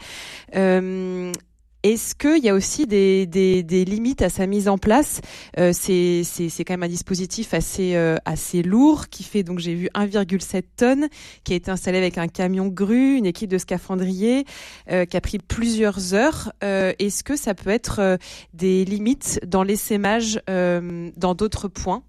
Est-ce 1.84 2.14
qu'il 2.14 2.42
y 2.42 2.48
a 2.48 2.54
aussi 2.54 2.86
des, 2.86 3.26
des, 3.26 3.62
des, 3.62 3.84
limites 3.84 4.22
à 4.22 4.30
sa 4.30 4.46
mise 4.46 4.68
en 4.68 4.78
place? 4.78 5.20
Euh, 5.58 5.72
C'est 5.74 6.24
quand 6.66 6.72
même 6.72 6.82
un 6.82 6.88
dispositif 6.88 7.52
assez, 7.52 7.94
euh, 7.94 8.16
assez 8.24 8.62
lourd 8.62 9.10
qui 9.10 9.22
fait, 9.22 9.42
donc 9.42 9.58
j'ai 9.58 9.74
vu 9.74 9.90
1,7 9.94 10.62
tonnes, 10.78 11.08
qui 11.44 11.52
a 11.52 11.56
été 11.56 11.70
installé 11.70 11.98
avec 11.98 12.16
un 12.16 12.26
camion 12.26 12.68
grue, 12.68 13.16
une 13.18 13.26
équipe 13.26 13.50
de 13.50 13.58
scaphandriers, 13.58 14.46
euh, 14.90 15.04
qui 15.04 15.18
a 15.18 15.20
pris 15.20 15.36
plusieurs 15.36 16.14
heures. 16.14 16.54
Euh, 16.64 16.94
Est-ce 16.98 17.22
que 17.22 17.36
ça 17.36 17.54
peut 17.54 17.68
être 17.68 17.98
euh, 17.98 18.16
des 18.54 18.86
limites 18.86 19.40
dans 19.46 19.62
l'essaimage 19.62 20.40
euh, 20.48 21.10
dans 21.18 21.34
d'autres 21.34 21.68
points? 21.68 22.02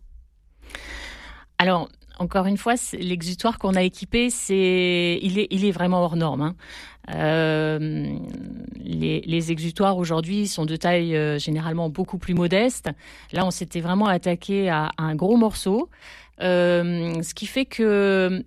Alors, 1.58 1.89
encore 2.17 2.46
une 2.46 2.58
fois, 2.58 2.75
l'exutoire 2.94 3.60
qu'on 3.60 3.75
a 3.75 3.84
équipé, 3.84 4.29
c'est, 4.29 5.20
il 5.22 5.39
est, 5.39 5.48
il 5.51 5.65
est 5.65 5.72
vraiment 5.72 6.01
hors 6.03 6.15
norme. 6.15 6.41
Hein. 6.41 6.55
Euh, 7.14 8.18
les, 8.84 9.52
exutoires 9.52 9.98
aujourd'hui 9.98 10.48
sont 10.48 10.66
de 10.66 10.76
taille 10.76 11.16
euh, 11.16 11.38
généralement 11.38 11.90
beaucoup 11.90 12.18
plus 12.18 12.34
modeste. 12.34 12.90
Là, 13.32 13.46
on 13.46 13.52
s'était 13.52 13.82
vraiment 13.82 14.08
attaqué 14.08 14.70
à, 14.70 14.90
un 14.98 15.16
gros 15.16 15.38
morceau, 15.38 15.90
euh, 16.42 17.22
ce 17.22 17.34
qui 17.34 17.46
fait 17.46 17.66
que 17.66 18.44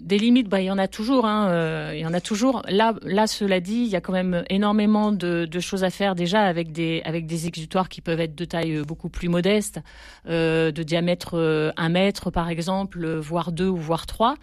des 0.00 0.18
limites, 0.18 0.48
bah, 0.48 0.60
il 0.60 0.66
y 0.66 0.70
en 0.70 0.78
a 0.78 0.88
toujours. 0.88 1.24
Hein, 1.24 1.92
il 1.92 2.00
y 2.00 2.06
en 2.06 2.12
a 2.12 2.20
toujours. 2.20 2.62
Là, 2.68 2.94
cela 3.26 3.60
dit, 3.60 3.82
il 3.84 3.88
y 3.88 3.96
a 3.96 4.00
quand 4.00 4.12
même 4.12 4.44
énormément 4.50 5.12
de, 5.12 5.48
choses 5.60 5.84
à 5.84 5.90
faire 5.90 6.14
déjà 6.14 6.42
avec 6.42 6.72
des 6.72 7.00
avec 7.04 7.26
des 7.26 7.46
exutoires 7.46 7.88
qui 7.88 8.00
peuvent 8.00 8.20
être 8.20 8.34
de 8.34 8.44
taille 8.44 8.82
beaucoup 8.82 9.08
plus 9.08 9.28
modeste, 9.28 9.80
de 10.26 10.82
diamètre 10.82 11.72
un 11.76 11.88
mètre 11.88 12.30
par 12.30 12.48
exemple, 12.48 13.16
voire 13.16 13.52
deux 13.52 13.68
ou 13.68 13.76
voire 13.76 14.06
trois, 14.06 14.34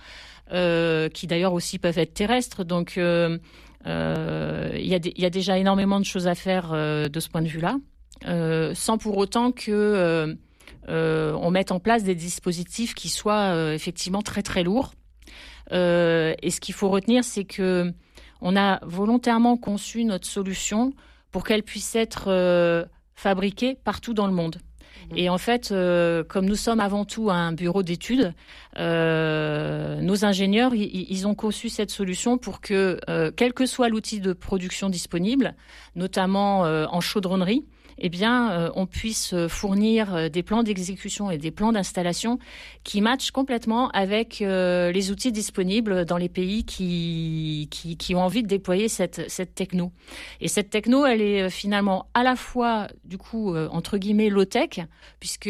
euh, 0.51 1.09
qui 1.09 1.27
d'ailleurs 1.27 1.53
aussi 1.53 1.79
peuvent 1.79 1.97
être 1.97 2.13
terrestres. 2.13 2.63
Donc 2.63 2.97
euh, 2.97 3.37
il 3.85 4.87
y, 4.87 4.95
a 4.95 4.99
il 5.03 5.21
y 5.21 5.25
a 5.25 5.29
déjà 5.29 5.57
énormément 5.57 5.99
de 5.99 6.05
choses 6.05 6.27
à 6.27 6.35
faire 6.35 6.71
de 6.71 7.19
ce 7.19 7.29
point 7.29 7.41
de 7.41 7.47
vue-là, 7.47 7.77
sans 8.75 8.97
pour 8.97 9.17
autant 9.17 9.51
que 9.51 10.37
on 10.87 11.51
mette 11.51 11.71
en 11.71 11.79
place 11.79 12.03
des 12.03 12.15
dispositifs 12.15 12.93
qui 12.93 13.09
soient 13.09 13.73
effectivement 13.73 14.21
très 14.21 14.43
très 14.43 14.63
lourds. 14.63 14.91
Euh, 15.71 16.33
et 16.41 16.49
ce 16.51 16.59
qu'il 16.59 16.73
faut 16.73 16.89
retenir, 16.89 17.23
c'est 17.23 17.45
que 17.45 17.93
on 18.41 18.55
a 18.55 18.79
volontairement 18.85 19.57
conçu 19.57 20.03
notre 20.03 20.27
solution 20.27 20.93
pour 21.31 21.43
qu'elle 21.43 21.63
puisse 21.63 21.95
être 21.95 22.25
euh, 22.27 22.85
fabriquée 23.15 23.75
partout 23.75 24.13
dans 24.13 24.27
le 24.27 24.33
monde. 24.33 24.57
Mmh. 25.11 25.17
Et 25.17 25.29
en 25.29 25.37
fait, 25.37 25.71
euh, 25.71 26.23
comme 26.23 26.45
nous 26.45 26.55
sommes 26.55 26.79
avant 26.79 27.05
tout 27.05 27.29
un 27.29 27.51
bureau 27.51 27.83
d'études, 27.83 28.33
euh, 28.77 30.01
nos 30.01 30.25
ingénieurs, 30.25 30.73
ils 30.73 31.27
ont 31.27 31.35
conçu 31.35 31.69
cette 31.69 31.91
solution 31.91 32.37
pour 32.37 32.61
que, 32.61 32.99
euh, 33.09 33.31
quel 33.35 33.53
que 33.53 33.65
soit 33.65 33.89
l'outil 33.89 34.19
de 34.19 34.33
production 34.33 34.89
disponible, 34.89 35.55
notamment 35.95 36.61
en 36.61 37.01
chaudronnerie, 37.01 37.65
eh 38.01 38.09
bien, 38.09 38.51
euh, 38.51 38.71
on 38.75 38.85
puisse 38.85 39.35
fournir 39.47 40.15
euh, 40.15 40.29
des 40.29 40.43
plans 40.43 40.63
d'exécution 40.63 41.31
et 41.31 41.37
des 41.37 41.51
plans 41.51 41.71
d'installation 41.71 42.39
qui 42.83 43.01
matchent 43.01 43.31
complètement 43.31 43.89
avec 43.89 44.41
euh, 44.41 44.91
les 44.91 45.11
outils 45.11 45.31
disponibles 45.31 46.05
dans 46.05 46.17
les 46.17 46.29
pays 46.29 46.63
qui, 46.63 47.67
qui, 47.71 47.97
qui, 47.97 48.15
ont 48.15 48.21
envie 48.21 48.43
de 48.43 48.47
déployer 48.47 48.87
cette, 48.87 49.29
cette 49.29 49.53
techno. 49.55 49.91
Et 50.41 50.47
cette 50.47 50.69
techno, 50.69 51.05
elle 51.05 51.21
est 51.21 51.49
finalement 51.49 52.07
à 52.13 52.23
la 52.23 52.35
fois, 52.35 52.87
du 53.03 53.17
coup, 53.17 53.55
entre 53.55 53.97
guillemets, 53.97 54.29
low-tech, 54.29 54.81
puisque 55.19 55.49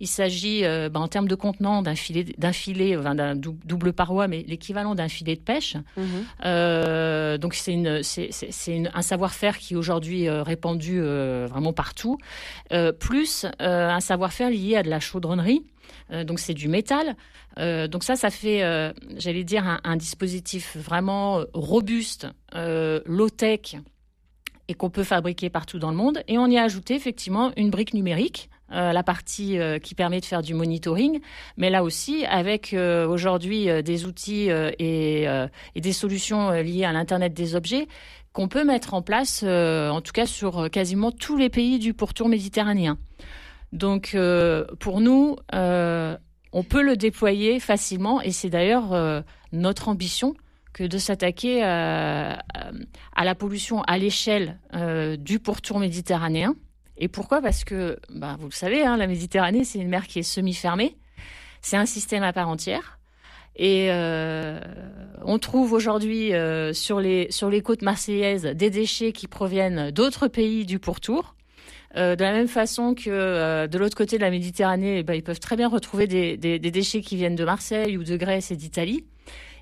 il 0.00 0.06
s'agit, 0.06 0.62
ben, 0.62 0.96
en 0.96 1.08
termes 1.08 1.28
de 1.28 1.34
contenant, 1.34 1.82
d'un 1.82 1.94
filet, 1.94 2.24
d'un 2.38 2.52
filet, 2.52 2.96
enfin, 2.96 3.14
d'un 3.14 3.34
double 3.34 3.92
paroi, 3.92 4.28
mais 4.28 4.44
l'équivalent 4.46 4.94
d'un 4.94 5.08
filet 5.08 5.36
de 5.36 5.40
pêche. 5.40 5.76
Mmh. 5.96 7.38
donc, 7.38 7.54
c'est 7.54 7.72
une, 7.72 8.02
c'est, 8.02 8.28
c'est 8.30 8.82
un 8.92 9.02
savoir-faire 9.02 9.58
qui 9.58 9.74
est 9.74 9.76
aujourd'hui 9.76 10.28
répandu 10.28 11.00
vraiment 11.00 11.69
partout, 11.72 12.18
euh, 12.72 12.92
plus 12.92 13.46
euh, 13.60 13.88
un 13.88 14.00
savoir-faire 14.00 14.50
lié 14.50 14.76
à 14.76 14.82
de 14.82 14.90
la 14.90 15.00
chaudronnerie. 15.00 15.62
Euh, 16.12 16.24
donc 16.24 16.38
c'est 16.38 16.54
du 16.54 16.68
métal. 16.68 17.16
Donc 17.56 18.04
ça, 18.04 18.16
ça 18.16 18.30
fait, 18.30 18.60
j'allais 19.16 19.44
dire, 19.44 19.80
un, 19.84 19.96
dispositif 19.96 20.76
vraiment 20.78 21.44
robuste, 21.52 22.28
low-tech, 22.54 23.76
et 24.68 24.74
qu'on 24.74 24.88
peut 24.88 25.02
fabriquer 25.02 25.50
partout 25.50 25.78
dans 25.78 25.90
le 25.90 25.96
monde. 25.96 26.22
Et 26.26 26.38
on 26.38 26.46
y 26.46 26.56
a 26.56 26.62
ajouté 26.62 26.94
effectivement 26.94 27.52
une 27.56 27.68
brique 27.68 27.92
numérique. 27.92 28.48
La 28.70 29.02
partie 29.02 29.58
qui 29.82 29.94
permet 29.94 30.20
de 30.20 30.24
faire 30.24 30.40
du 30.40 30.54
monitoring, 30.54 31.20
mais 31.58 31.68
là 31.68 31.82
aussi 31.82 32.24
avec 32.24 32.74
aujourd'hui 32.74 33.66
des 33.82 34.06
outils 34.06 34.48
et, 34.48 35.24
et, 35.24 35.80
des 35.80 35.92
solutions 35.92 36.52
liées 36.52 36.84
à 36.84 36.92
l'Internet 36.92 37.34
des 37.34 37.56
objets 37.56 37.88
qu'on 38.32 38.48
peut 38.48 38.64
mettre 38.64 38.94
en 38.94 39.02
place, 39.02 39.42
en 39.42 40.00
tout 40.00 40.12
cas 40.12 40.26
sur 40.26 40.70
quasiment 40.70 41.10
tous 41.10 41.36
les 41.36 41.50
pays 41.50 41.78
du 41.78 41.94
pourtour 41.94 42.28
méditerranéen. 42.28 42.98
Donc 43.72 44.16
pour 44.78 45.00
nous, 45.00 45.36
on 45.52 46.62
peut 46.62 46.82
le 46.82 46.96
déployer 46.96 47.58
facilement 47.58 48.20
et 48.20 48.30
c'est 48.30 48.50
d'ailleurs 48.50 49.24
notre 49.52 49.88
ambition 49.88 50.34
que 50.72 50.84
de 50.84 50.98
s'attaquer 50.98 51.62
à, 51.62 52.42
la 53.16 53.34
pollution 53.34 53.82
à 53.82 53.98
l'échelle 53.98 54.58
euh, 54.74 55.16
du 55.16 55.38
pourtour 55.38 55.78
méditerranéen. 55.78 56.54
Et 56.96 57.08
pourquoi? 57.08 57.40
Parce 57.40 57.64
que, 57.64 57.98
bah, 58.10 58.36
vous 58.38 58.46
le 58.46 58.52
savez, 58.52 58.84
hein, 58.84 58.96
la 58.96 59.06
Méditerranée, 59.06 59.64
c'est 59.64 59.78
une 59.78 59.88
mer 59.88 60.06
qui 60.06 60.18
est 60.18 60.22
semi-fermée. 60.22 60.96
C'est 61.62 61.76
un 61.76 61.86
système 61.86 62.22
à 62.22 62.32
part 62.32 62.48
entière. 62.48 62.99
Et 63.56 63.88
euh, 63.90 64.60
on 65.22 65.38
trouve 65.38 65.72
aujourd'hui 65.72 66.32
euh, 66.32 66.72
sur, 66.72 67.00
les, 67.00 67.30
sur 67.30 67.50
les 67.50 67.62
côtes 67.62 67.82
marseillaises 67.82 68.44
des 68.44 68.70
déchets 68.70 69.12
qui 69.12 69.26
proviennent 69.26 69.90
d'autres 69.90 70.28
pays 70.28 70.64
du 70.64 70.78
pourtour. 70.78 71.34
Euh, 71.96 72.14
de 72.14 72.22
la 72.22 72.32
même 72.32 72.48
façon 72.48 72.94
que 72.94 73.66
de 73.66 73.78
l'autre 73.78 73.96
côté 73.96 74.16
de 74.16 74.22
la 74.22 74.30
Méditerranée, 74.30 74.98
eh 74.98 75.02
ben, 75.02 75.14
ils 75.14 75.24
peuvent 75.24 75.40
très 75.40 75.56
bien 75.56 75.68
retrouver 75.68 76.06
des, 76.06 76.36
des, 76.36 76.58
des, 76.58 76.70
déchets 76.70 77.00
qui 77.00 77.16
viennent 77.16 77.34
de 77.34 77.44
Marseille 77.44 77.96
ou 77.96 78.04
de 78.04 78.16
Grèce 78.16 78.50
et 78.52 78.56
d'Italie. 78.56 79.04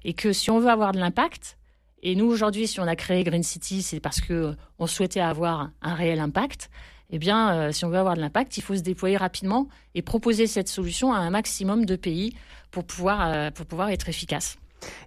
Et 0.05 0.13
que 0.13 0.33
si 0.33 0.51
on 0.51 0.61
veut 0.61 0.69
avoir 0.69 0.93
de 0.93 0.99
l'impact, 0.99 1.59
et 2.03 2.15
nous 2.15 2.27
aujourd'hui, 2.27 2.69
si 2.69 2.79
on 2.81 2.87
a 2.87 2.95
créé 2.95 3.25
Green 3.25 3.43
City, 3.43 3.83
c'est 3.83 4.01
parce 4.01 4.21
que 4.21 4.55
on 4.79 4.87
souhaitait 4.87 5.21
avoir 5.21 5.71
un 5.83 5.95
réel 5.95 6.21
impact. 6.21 6.71
Eh 7.11 7.19
bien, 7.19 7.55
euh, 7.69 7.73
si 7.73 7.85
on 7.85 7.89
veut 7.89 7.97
avoir 7.97 8.17
de 8.17 8.21
l'impact, 8.21 8.59
il 8.59 8.63
faut 8.63 8.77
se 8.77 8.83
déployer 8.83 9.17
rapidement 9.17 9.69
et 9.95 10.03
proposer 10.03 10.47
cette 10.47 10.69
solution 10.69 11.13
à 11.13 11.19
un 11.19 11.31
maximum 11.31 11.87
de 11.87 11.97
pays 11.97 12.35
pour 12.71 12.85
pouvoir, 12.85 13.27
euh, 13.27 13.51
pour 13.51 13.65
pouvoir 13.65 13.89
être 13.91 14.09
efficace. 14.11 14.59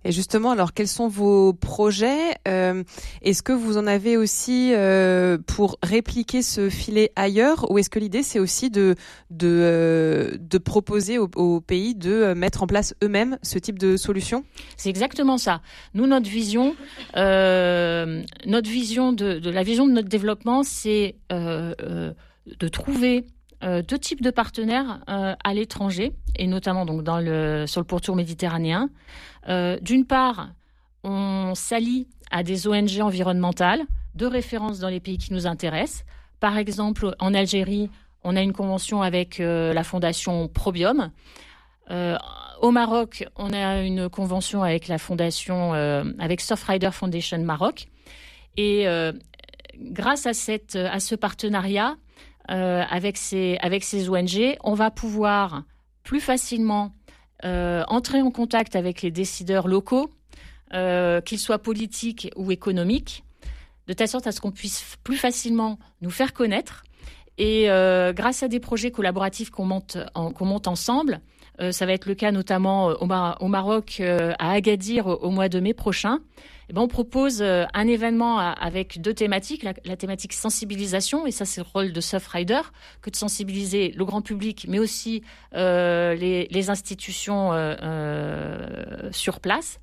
Et 0.03 0.11
justement, 0.11 0.51
alors 0.51 0.73
quels 0.73 0.87
sont 0.87 1.07
vos 1.07 1.53
projets 1.53 2.35
euh, 2.47 2.83
Est-ce 3.21 3.43
que 3.43 3.53
vous 3.53 3.77
en 3.77 3.87
avez 3.87 4.17
aussi 4.17 4.71
euh, 4.73 5.37
pour 5.45 5.77
répliquer 5.83 6.41
ce 6.41 6.69
filet 6.69 7.11
ailleurs, 7.15 7.69
ou 7.71 7.77
est-ce 7.77 7.89
que 7.89 7.99
l'idée 7.99 8.23
c'est 8.23 8.39
aussi 8.39 8.69
de 8.69 8.95
euh, 9.43 10.37
proposer 10.63 11.17
aux, 11.17 11.61
pays 11.61 11.95
de 11.95 12.33
mettre 12.33 12.63
en 12.63 12.67
place 12.67 12.95
eux-mêmes 13.03 13.37
ce 13.41 13.59
type 13.59 13.79
de 13.79 13.97
solution? 13.97 14.43
C'est 14.77 14.89
exactement 14.89 15.37
ça. 15.37 15.61
Nous, 15.93 16.07
notre 16.07 16.29
vision, 16.29 16.75
notre 17.15 18.69
vision 18.69 19.13
de, 19.13 19.49
la 19.49 19.63
vision 19.63 19.85
de 19.85 19.91
notre 19.91 20.09
développement, 20.09 20.63
c'est 20.63 21.15
de 21.29 22.67
trouver 22.67 23.25
deux 23.61 23.99
types 23.99 24.21
de 24.21 24.31
partenaires 24.31 24.99
à 25.07 25.53
l'étranger 25.53 26.13
et 26.35 26.47
notamment 26.47 26.85
donc 26.85 27.05
sur 27.67 27.81
le 27.81 27.85
pourtour 27.85 28.15
méditerranéen. 28.15 28.89
D'une 29.47 30.05
part, 30.05 30.49
on 31.03 31.53
s'allie 31.55 32.07
à 32.31 32.43
des 32.43 32.67
ONG 32.67 32.99
environnementales 33.01 33.81
de 34.15 34.25
référence 34.25 34.79
dans 34.79 34.89
les 34.89 34.99
pays 34.99 35.17
qui 35.17 35.33
nous 35.33 35.47
intéressent. 35.47 36.05
Par 36.39 36.57
exemple, 36.57 37.15
en 37.19 37.33
Algérie, 37.33 37.89
on 38.23 38.35
a 38.35 38.41
une 38.41 38.53
convention 38.53 39.01
avec 39.01 39.39
la 39.39 39.83
fondation 39.83 40.47
Probium. 40.47 41.11
au 42.61 42.71
Maroc, 42.71 43.25
on 43.35 43.51
a 43.53 43.81
une 43.81 44.09
convention 44.09 44.63
avec 44.63 44.87
la 44.87 44.97
fondation, 44.97 45.73
avec 46.19 46.41
Surfrider 46.41 46.91
Foundation 46.91 47.39
Maroc. 47.39 47.87
Et 48.57 48.85
grâce 49.77 50.25
à 50.25 50.33
ce 50.33 51.15
partenariat 51.15 51.95
euh, 52.49 52.83
avec, 52.89 53.17
ces, 53.17 53.59
ONG, 54.09 54.57
on 54.63 54.73
va 54.73 54.91
pouvoir 54.91 55.63
plus 56.03 56.19
facilement 56.19 56.93
euh, 57.45 57.83
entrer 57.87 58.21
en 58.21 58.31
contact 58.31 58.75
avec 58.75 59.01
les 59.01 59.11
décideurs 59.11 59.67
locaux, 59.67 60.11
euh, 60.73 61.21
qu'ils 61.21 61.39
soient 61.39 61.59
politiques 61.59 62.29
ou 62.35 62.51
économiques, 62.51 63.23
de 63.87 63.93
telle 63.93 64.07
sorte 64.07 64.27
à 64.27 64.31
ce 64.31 64.41
qu'on 64.41 64.51
puisse 64.51 64.97
plus 65.03 65.17
facilement 65.17 65.77
nous 66.01 66.11
faire 66.11 66.33
connaître. 66.33 66.83
Et 67.37 67.65
grâce 68.13 68.43
à 68.43 68.47
des 68.47 68.59
projets 68.59 68.91
collaboratifs 68.91 69.49
qu'on 69.49 69.65
monte, 69.65 69.97
monte 70.39 70.67
ensemble, 70.67 71.21
ça 71.71 71.85
va 71.85 71.93
être 71.93 72.05
le 72.05 72.13
cas 72.13 72.31
notamment 72.31 72.87
au, 72.87 73.07
au 73.39 73.47
Maroc, 73.47 74.01
à 74.01 74.51
Agadir, 74.51 75.07
au 75.07 75.29
mois 75.31 75.49
de 75.49 75.59
mai 75.59 75.73
prochain. 75.73 76.19
Eh 76.71 76.73
ben, 76.73 76.83
on 76.83 76.87
propose 76.87 77.41
euh, 77.41 77.65
un 77.73 77.85
événement 77.85 78.39
avec 78.39 79.01
deux 79.01 79.13
thématiques. 79.13 79.63
La, 79.63 79.97
thématique 79.97 80.31
sensibilisation, 80.31 81.27
et 81.27 81.31
ça 81.31 81.43
c'est 81.43 81.59
le 81.59 81.67
rôle 81.69 81.91
de 81.91 81.99
Surfrider, 81.99 82.61
que 83.01 83.09
de 83.09 83.15
sensibiliser 83.17 83.91
le 83.91 84.05
grand 84.05 84.21
public, 84.21 84.67
mais 84.69 84.79
aussi 84.79 85.21
euh, 85.53 86.15
les, 86.15 86.69
institutions 86.69 87.49
euh, 87.51 89.09
sur 89.11 89.41
place. 89.41 89.81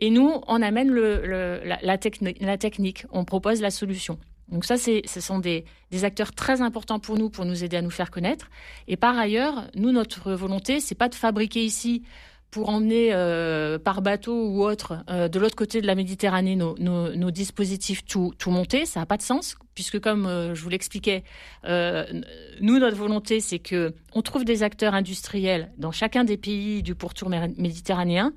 Et 0.00 0.08
nous, 0.08 0.40
on 0.46 0.62
amène 0.62 0.90
la, 0.94 1.98
technique, 1.98 3.04
on 3.12 3.26
propose 3.26 3.60
la 3.60 3.70
solution. 3.70 4.18
Donc 4.48 4.64
ça, 4.64 4.76
ce 4.76 5.20
sont 5.20 5.38
des, 5.38 5.64
acteurs 6.02 6.32
très 6.32 6.60
importants 6.60 6.98
pour 6.98 7.16
nous, 7.16 7.30
pour 7.30 7.44
nous 7.44 7.64
aider 7.64 7.76
à 7.76 7.82
nous 7.82 7.90
faire 7.90 8.10
connaître. 8.10 8.50
Et 8.88 8.96
par 8.96 9.16
ailleurs, 9.18 9.68
nous, 9.74 9.92
notre 9.92 10.32
volonté, 10.32 10.80
c'est 10.80 10.94
pas 10.94 11.08
de 11.08 11.14
fabriquer 11.14 11.64
ici 11.64 12.02
pour 12.50 12.68
emmener 12.68 13.12
euh, 13.12 13.80
par 13.80 14.00
bateau 14.00 14.46
ou 14.46 14.62
autre 14.62 15.04
euh, 15.10 15.26
de 15.26 15.40
l'autre 15.40 15.56
côté 15.56 15.80
de 15.80 15.88
la 15.88 15.96
Méditerranée 15.96 16.54
nos, 16.54 17.30
dispositifs 17.32 18.04
tout, 18.04 18.32
montés, 18.46 18.86
ça 18.86 19.00
n'a 19.00 19.06
pas 19.06 19.16
de 19.16 19.22
sens, 19.22 19.56
puisque 19.74 19.98
comme 19.98 20.26
euh, 20.26 20.54
je 20.54 20.62
vous 20.62 20.68
l'expliquais, 20.68 21.24
nous, 21.64 22.78
notre 22.78 22.96
volonté, 22.96 23.40
c'est 23.40 23.58
que 23.58 23.94
on 24.14 24.22
trouve 24.22 24.44
des 24.44 24.62
acteurs 24.62 24.94
industriels 24.94 25.72
dans 25.78 25.90
chacun 25.90 26.22
des 26.22 26.36
pays 26.36 26.84
du 26.84 26.94
pourtour 26.94 27.28
méditerranéen 27.28 28.32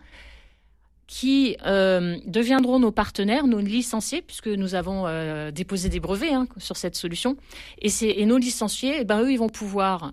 qui 1.08 1.56
deviendront 1.63 2.80
nos 2.80 2.91
partenaires, 2.91 3.48
nos 3.48 3.60
licenciés, 3.60 4.22
puisque 4.22 4.48
nous 4.48 4.76
avons 4.76 5.06
déposé 5.52 5.88
des 5.88 6.02
brevets 6.02 6.34
hein, 6.34 6.48
sur 6.58 6.76
cette 6.76 6.96
solution. 6.96 7.38
Et, 7.82 8.26
nos 8.26 8.38
licenciés, 8.38 8.98
eh 9.00 9.04
ben, 9.06 9.22
eux, 9.22 9.32
ils 9.32 9.39
vont 9.39 9.50
pouvoir 9.50 10.12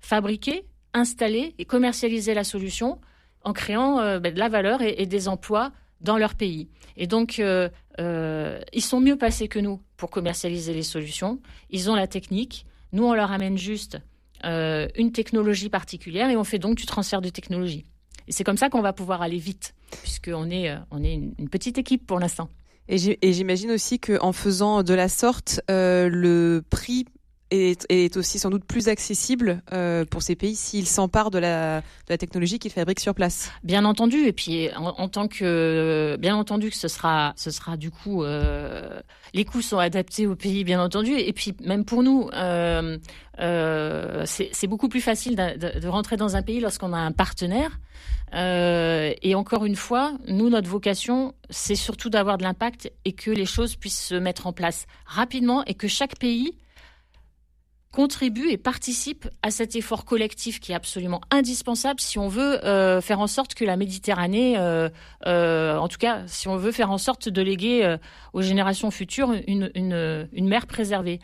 fabriquer, 0.00 0.64
installer 0.92 1.54
et 1.58 1.64
commercialiser 1.64 2.34
la 2.34 2.44
solution 2.44 2.98
en 3.46 3.52
créant 3.52 4.00
euh, 4.00 4.18
ben, 4.18 4.34
de 4.34 4.38
la 4.38 4.48
valeur 4.48 4.82
et, 4.82 5.06
des 5.06 5.28
emplois 5.28 5.72
dans 6.00 6.18
leur 6.18 6.34
pays. 6.34 6.68
Et 6.96 7.06
donc, 7.06 7.38
euh, 7.38 7.68
euh, 8.00 8.60
ils 8.72 8.82
sont 8.82 9.00
mieux 9.00 9.16
passés 9.16 9.48
que 9.48 9.58
nous 9.58 9.80
pour 9.96 10.10
commercialiser 10.10 10.74
les 10.74 10.82
solutions. 10.82 11.40
Ils 11.70 11.90
ont 11.90 11.94
la 11.94 12.06
technique. 12.06 12.66
Nous, 12.92 13.04
on 13.04 13.14
leur 13.14 13.32
amène 13.32 13.56
juste 13.56 13.98
une 14.44 15.10
technologie 15.12 15.70
particulière 15.70 16.30
et 16.30 16.36
on 16.36 16.44
fait 16.44 16.60
donc 16.60 16.76
du 16.76 16.86
transfert 16.86 17.20
de 17.20 17.30
technologie. 17.30 17.84
Et 18.28 18.32
c'est 18.32 18.44
comme 18.44 18.56
ça 18.56 18.68
qu'on 18.68 18.82
va 18.82 18.92
pouvoir 18.92 19.22
aller 19.22 19.38
vite, 19.38 19.74
puisqu'on 20.02 20.50
est, 20.50 20.74
on 20.90 21.02
est 21.02 21.14
une, 21.14 21.48
petite 21.48 21.78
équipe 21.78 22.06
pour 22.06 22.18
l'instant. 22.18 22.48
Et 22.88 23.32
j'imagine 23.32 23.72
aussi 23.72 23.98
qu'en 23.98 24.32
faisant 24.32 24.84
de 24.84 24.94
la 24.94 25.08
sorte, 25.08 25.60
le 25.68 26.62
prix 26.70 27.06
est, 27.50 28.16
aussi 28.16 28.38
sans 28.38 28.50
doute 28.50 28.64
plus 28.64 28.88
accessible 28.88 29.62
euh, 29.72 30.04
pour 30.04 30.22
ces 30.22 30.34
pays 30.34 30.56
s'ils 30.56 30.86
s'emparent 30.86 31.30
de 31.30 31.38
la, 31.38 31.82
technologie 32.18 32.58
qu'ils 32.58 32.72
fabriquent 32.72 33.00
sur 33.00 33.14
place. 33.14 33.50
Bien 33.62 33.84
entendu, 33.84 34.26
et 34.26 34.32
puis 34.32 34.68
en, 34.76 35.08
tant 35.08 35.28
que, 35.28 36.16
bien 36.18 36.36
entendu 36.36 36.70
que 36.70 36.76
ce 36.76 36.88
sera, 36.88 37.34
ce 37.36 37.50
sera 37.50 37.76
du 37.76 37.90
coup, 37.90 38.24
euh, 38.24 39.00
les 39.34 39.44
coûts 39.44 39.62
sont 39.62 39.78
adaptés 39.78 40.26
au 40.26 40.34
pays, 40.34 40.64
bien 40.64 40.82
entendu, 40.82 41.12
et 41.12 41.32
puis 41.32 41.54
même 41.62 41.84
pour 41.84 42.02
nous, 42.02 42.28
euh, 42.32 42.96
c'est 44.24 44.66
beaucoup 44.66 44.88
plus 44.88 45.00
facile 45.00 45.36
de, 45.36 45.88
rentrer 45.88 46.16
dans 46.16 46.36
un 46.36 46.42
pays 46.42 46.60
lorsqu'on 46.60 46.92
a 46.92 46.98
un 46.98 47.12
partenaire. 47.12 47.78
Et 48.32 49.34
encore 49.34 49.64
une 49.64 49.76
fois, 49.76 50.12
nous, 50.26 50.48
notre 50.48 50.68
vocation, 50.68 51.34
c'est 51.50 51.76
surtout 51.76 52.10
d'avoir 52.10 52.38
de 52.38 52.42
l'impact 52.42 52.92
et 53.04 53.12
que 53.12 53.30
les 53.30 53.46
choses 53.46 53.76
puissent 53.76 54.06
se 54.06 54.14
mettre 54.14 54.46
en 54.46 54.52
place 54.52 54.86
rapidement 55.06 55.64
et 55.64 55.74
que 55.74 55.88
chaque 55.88 56.18
pays 56.18 56.54
contribue 57.92 58.50
et 58.50 58.58
participe 58.58 59.28
à 59.42 59.50
cet 59.50 59.74
effort 59.74 60.04
collectif 60.04 60.60
qui 60.60 60.72
est 60.72 60.74
absolument 60.74 61.20
indispensable 61.30 62.00
si 62.00 62.18
on 62.18 62.28
veut 62.28 62.62
euh, 62.64 63.00
faire 63.00 63.20
en 63.20 63.26
sorte 63.26 63.54
que 63.54 63.64
la 63.64 63.76
Méditerranée, 63.76 64.58
euh, 64.58 64.90
euh, 65.26 65.76
en 65.76 65.88
tout 65.88 65.98
cas, 65.98 66.22
si 66.26 66.46
on 66.48 66.56
veut 66.56 66.72
faire 66.72 66.90
en 66.90 66.98
sorte 66.98 67.28
de 67.28 67.42
léguer 67.42 67.96
aux 68.32 68.42
générations 68.42 68.90
futures 68.90 69.32
une, 69.46 69.70
une, 69.74 70.48
mer 70.48 70.66
préservée. 70.66 71.20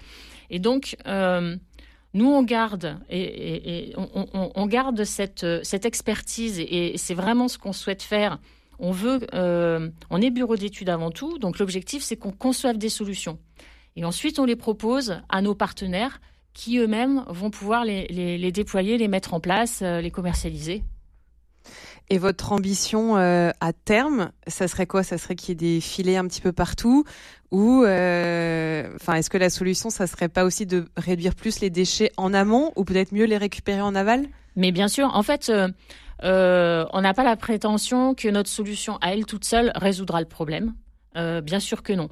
Et 0.51 0.59
donc, 0.59 0.96
nous, 1.07 2.27
on 2.27 2.42
garde, 2.42 2.98
et, 3.11 3.94
on, 3.96 4.66
garde 4.66 5.05
cette, 5.05 5.46
cette 5.62 5.85
expertise 5.85 6.59
et, 6.59 6.94
c'est 6.96 7.14
vraiment 7.14 7.48
ce 7.48 7.59
qu'on 7.59 7.72
souhaite 7.72 8.03
faire. 8.03 8.38
On 8.79 8.92
veut, 8.92 9.20
on 9.33 10.22
est 10.22 10.31
bureau 10.31 10.57
d'études 10.57 10.88
avant 10.88 11.11
tout, 11.11 11.38
donc 11.38 11.59
l'objectif, 11.59 12.03
c'est 12.03 12.16
qu'on 12.16 12.33
conçoive 12.33 12.79
des 12.79 12.88
solutions. 12.88 13.38
Et 13.96 14.05
ensuite, 14.05 14.38
on 14.38 14.44
les 14.44 14.57
propose 14.57 15.20
à 15.29 15.42
nos 15.42 15.55
partenaires 15.55 16.20
qui 16.55 16.79
eux-mêmes 16.79 17.25
vont 17.29 17.51
pouvoir 17.51 17.85
les, 17.85 18.53
déployer, 18.53 18.99
les 18.99 19.09
mettre 19.09 19.35
en 19.35 19.41
place, 19.41 19.81
euh, 19.83 20.01
les 20.01 20.11
commercialiser. 20.11 20.85
Et 22.11 22.19
votre 22.19 22.53
ambition 22.53 23.17
euh, 23.17 23.51
à 23.61 23.73
terme, 23.73 24.33
ça 24.47 24.69
serait 24.69 24.87
quoi? 24.87 25.03
Ça 25.03 25.19
serait 25.19 25.35
qu'il 25.35 25.51
y 25.51 25.53
ait 25.53 25.75
des 25.75 25.81
filets 25.81 26.17
un 26.17 26.27
petit 26.27 26.41
peu 26.41 26.53
partout? 26.53 27.05
Ou, 27.51 27.85
euh, 27.85 28.88
enfin, 28.97 29.15
est-ce 29.15 29.31
que 29.31 29.38
la 29.38 29.51
solution, 29.51 29.88
ça 29.88 30.07
serait 30.07 30.29
pas 30.29 30.45
aussi 30.45 30.67
de 30.67 30.87
réduire 30.97 31.35
plus 31.35 31.61
les 31.61 31.71
déchets 31.71 32.11
en 32.17 32.35
amont 32.35 32.73
ou 32.77 32.85
peut-être 32.85 33.12
mieux 33.12 33.25
les 33.25 33.38
récupérer 33.38 33.81
en 33.81 33.95
aval? 33.95 34.27
Mais 34.57 34.73
bien 34.73 34.88
sûr, 34.88 35.11
en 35.15 35.23
fait, 35.23 35.51
on 36.23 37.01
n'a 37.01 37.15
pas 37.15 37.25
la 37.25 37.37
prétention 37.37 38.15
que 38.15 38.29
notre 38.29 38.51
solution 38.51 38.97
à 39.01 39.12
elle 39.15 39.25
toute 39.25 39.45
seule 39.45 39.73
résoudra 39.75 40.21
le 40.21 40.27
problème. 40.27 40.75
bien 41.15 41.61
sûr 41.61 41.83
que 41.83 41.93
non. 41.93 42.09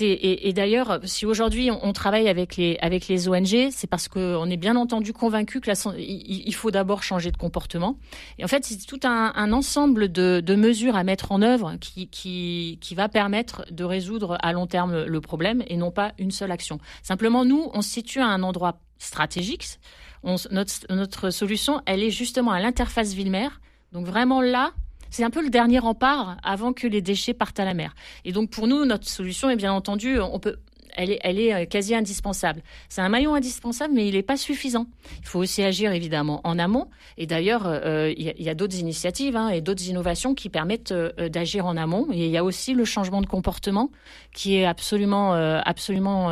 Et, 0.00 0.52
d'ailleurs, 0.52 1.00
si 1.04 1.26
aujourd'hui 1.26 1.70
on, 1.70 1.92
travaille 1.92 2.28
avec 2.28 2.56
les, 2.56 3.28
ONG, 3.28 3.70
c'est 3.70 3.86
parce 3.86 4.08
qu'on 4.08 4.48
est 4.48 4.56
bien 4.56 4.76
entendu 4.76 5.12
convaincu 5.12 5.60
que 5.60 5.70
il, 5.98 6.54
faut 6.54 6.70
d'abord 6.70 7.02
changer 7.02 7.30
de 7.30 7.36
comportement. 7.36 7.98
Et 8.38 8.44
en 8.44 8.48
fait, 8.48 8.64
c'est 8.64 8.86
tout 8.86 9.00
un, 9.04 9.52
ensemble 9.52 10.10
de, 10.10 10.54
mesures 10.54 10.96
à 10.96 11.04
mettre 11.04 11.32
en 11.32 11.42
œuvre 11.42 11.76
qui, 11.80 12.78
va 12.96 13.08
permettre 13.08 13.64
de 13.70 13.84
résoudre 13.84 14.38
à 14.42 14.52
long 14.52 14.66
terme 14.66 15.04
le 15.04 15.20
problème 15.20 15.62
et 15.66 15.76
non 15.76 15.90
pas 15.90 16.12
une 16.18 16.30
seule 16.30 16.52
action. 16.52 16.78
Simplement, 17.02 17.44
nous, 17.44 17.70
on 17.74 17.82
se 17.82 17.90
situe 17.90 18.20
à 18.20 18.26
un 18.26 18.42
endroit 18.42 18.80
stratégique. 18.98 19.78
notre, 20.24 20.92
notre 20.94 21.30
solution, 21.30 21.82
elle 21.86 22.02
est 22.02 22.10
justement 22.10 22.52
à 22.52 22.60
l'interface 22.60 23.12
ville-mer. 23.14 23.60
Donc 23.92 24.06
vraiment 24.06 24.40
là, 24.40 24.72
c'est 25.12 25.22
un 25.22 25.30
peu 25.30 25.42
le 25.42 25.50
dernier 25.50 25.78
rempart 25.78 26.38
avant 26.42 26.72
que 26.72 26.88
les 26.88 27.02
déchets 27.02 27.34
partent 27.34 27.60
à 27.60 27.64
la 27.64 27.74
mer. 27.74 27.94
Et 28.24 28.32
donc 28.32 28.50
pour 28.50 28.66
nous, 28.66 28.84
notre 28.84 29.06
solution 29.08 29.50
est 29.50 29.56
bien 29.56 29.72
entendu, 29.72 30.18
on 30.18 30.40
peut 30.40 30.56
elle 30.94 31.40
est, 31.40 31.54
euh, 31.54 31.64
quasi 31.66 31.94
indispensable. 31.94 32.62
C'est 32.88 33.00
un 33.00 33.08
maillon 33.08 33.34
indispensable, 33.34 33.94
mais 33.94 34.08
il 34.08 34.14
n'est 34.14 34.22
pas 34.22 34.36
suffisant. 34.36 34.86
Il 35.20 35.26
faut 35.26 35.38
aussi 35.38 35.62
agir 35.62 35.92
évidemment 35.92 36.40
en 36.44 36.58
amont. 36.58 36.88
Et 37.18 37.26
d'ailleurs, 37.26 37.62
euh, 37.66 38.12
il 38.16 38.42
y 38.42 38.48
a, 38.48 38.54
d'autres 38.54 38.78
initiatives 38.78 39.36
hein, 39.36 39.48
et 39.48 39.60
d'autres 39.60 39.86
innovations 39.88 40.34
qui 40.34 40.48
permettent 40.48 40.92
euh, 40.92 41.28
d'agir 41.28 41.66
en 41.66 41.76
amont. 41.76 42.08
Et 42.12 42.26
il 42.26 42.30
y 42.30 42.36
a 42.36 42.44
aussi 42.44 42.74
le 42.74 42.84
changement 42.84 43.20
de 43.20 43.26
comportement 43.26 43.90
qui 44.32 44.56
est 44.56 44.66
absolument, 44.66 45.32
absolument 45.32 46.30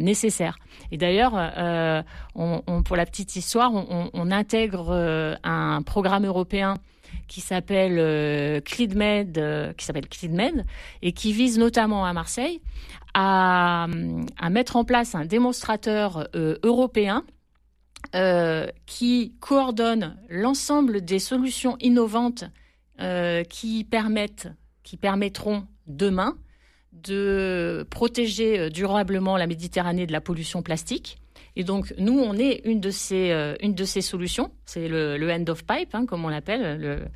nécessaire. 0.00 0.58
Et 0.90 0.96
d'ailleurs, 0.96 1.32
pour 2.34 2.96
la 2.96 3.06
petite 3.06 3.36
histoire, 3.36 3.72
on 4.12 4.30
intègre 4.30 5.38
un 5.42 5.82
programme 5.82 6.26
européen 6.26 6.76
qui 7.32 7.40
s'appelle 7.40 7.98
euh, 7.98 8.60
CLIDMED, 8.60 9.38
euh, 9.38 9.72
qui 9.72 9.86
s'appelle 9.86 10.06
CLIDMED, 10.06 10.66
et 11.00 11.12
qui 11.12 11.32
vise 11.32 11.58
notamment 11.58 12.04
à 12.04 12.12
Marseille 12.12 12.60
à, 13.14 13.86
mettre 14.50 14.76
en 14.76 14.84
place 14.84 15.14
un 15.14 15.24
démonstrateur 15.24 16.28
euh, 16.34 16.58
européen 16.62 17.24
qui 18.84 19.32
coordonne 19.40 20.18
l'ensemble 20.28 21.02
des 21.02 21.18
solutions 21.18 21.78
innovantes 21.80 22.44
qui, 23.48 23.84
permettront 23.84 25.66
demain 25.86 26.36
de 26.92 27.86
protéger 27.88 28.68
durablement 28.68 29.38
la 29.38 29.46
Méditerranée 29.46 30.06
de 30.06 30.12
la 30.12 30.20
pollution 30.20 30.62
plastique. 30.62 31.21
Et 31.56 31.64
donc, 31.64 31.92
nous, 31.98 32.18
on 32.18 32.34
est 32.34 32.62
une 32.64 32.80
de 32.80 32.90
ces, 32.90 33.30
une 33.60 33.74
de 33.74 33.84
ces 33.84 34.00
solutions. 34.00 34.50
C'est 34.64 34.88
le, 34.88 35.30
end 35.30 35.44
of 35.48 35.64
pipe, 35.64 35.94
hein, 35.94 36.06
comme 36.06 36.24
on 36.24 36.28
l'appelle. 36.28 37.10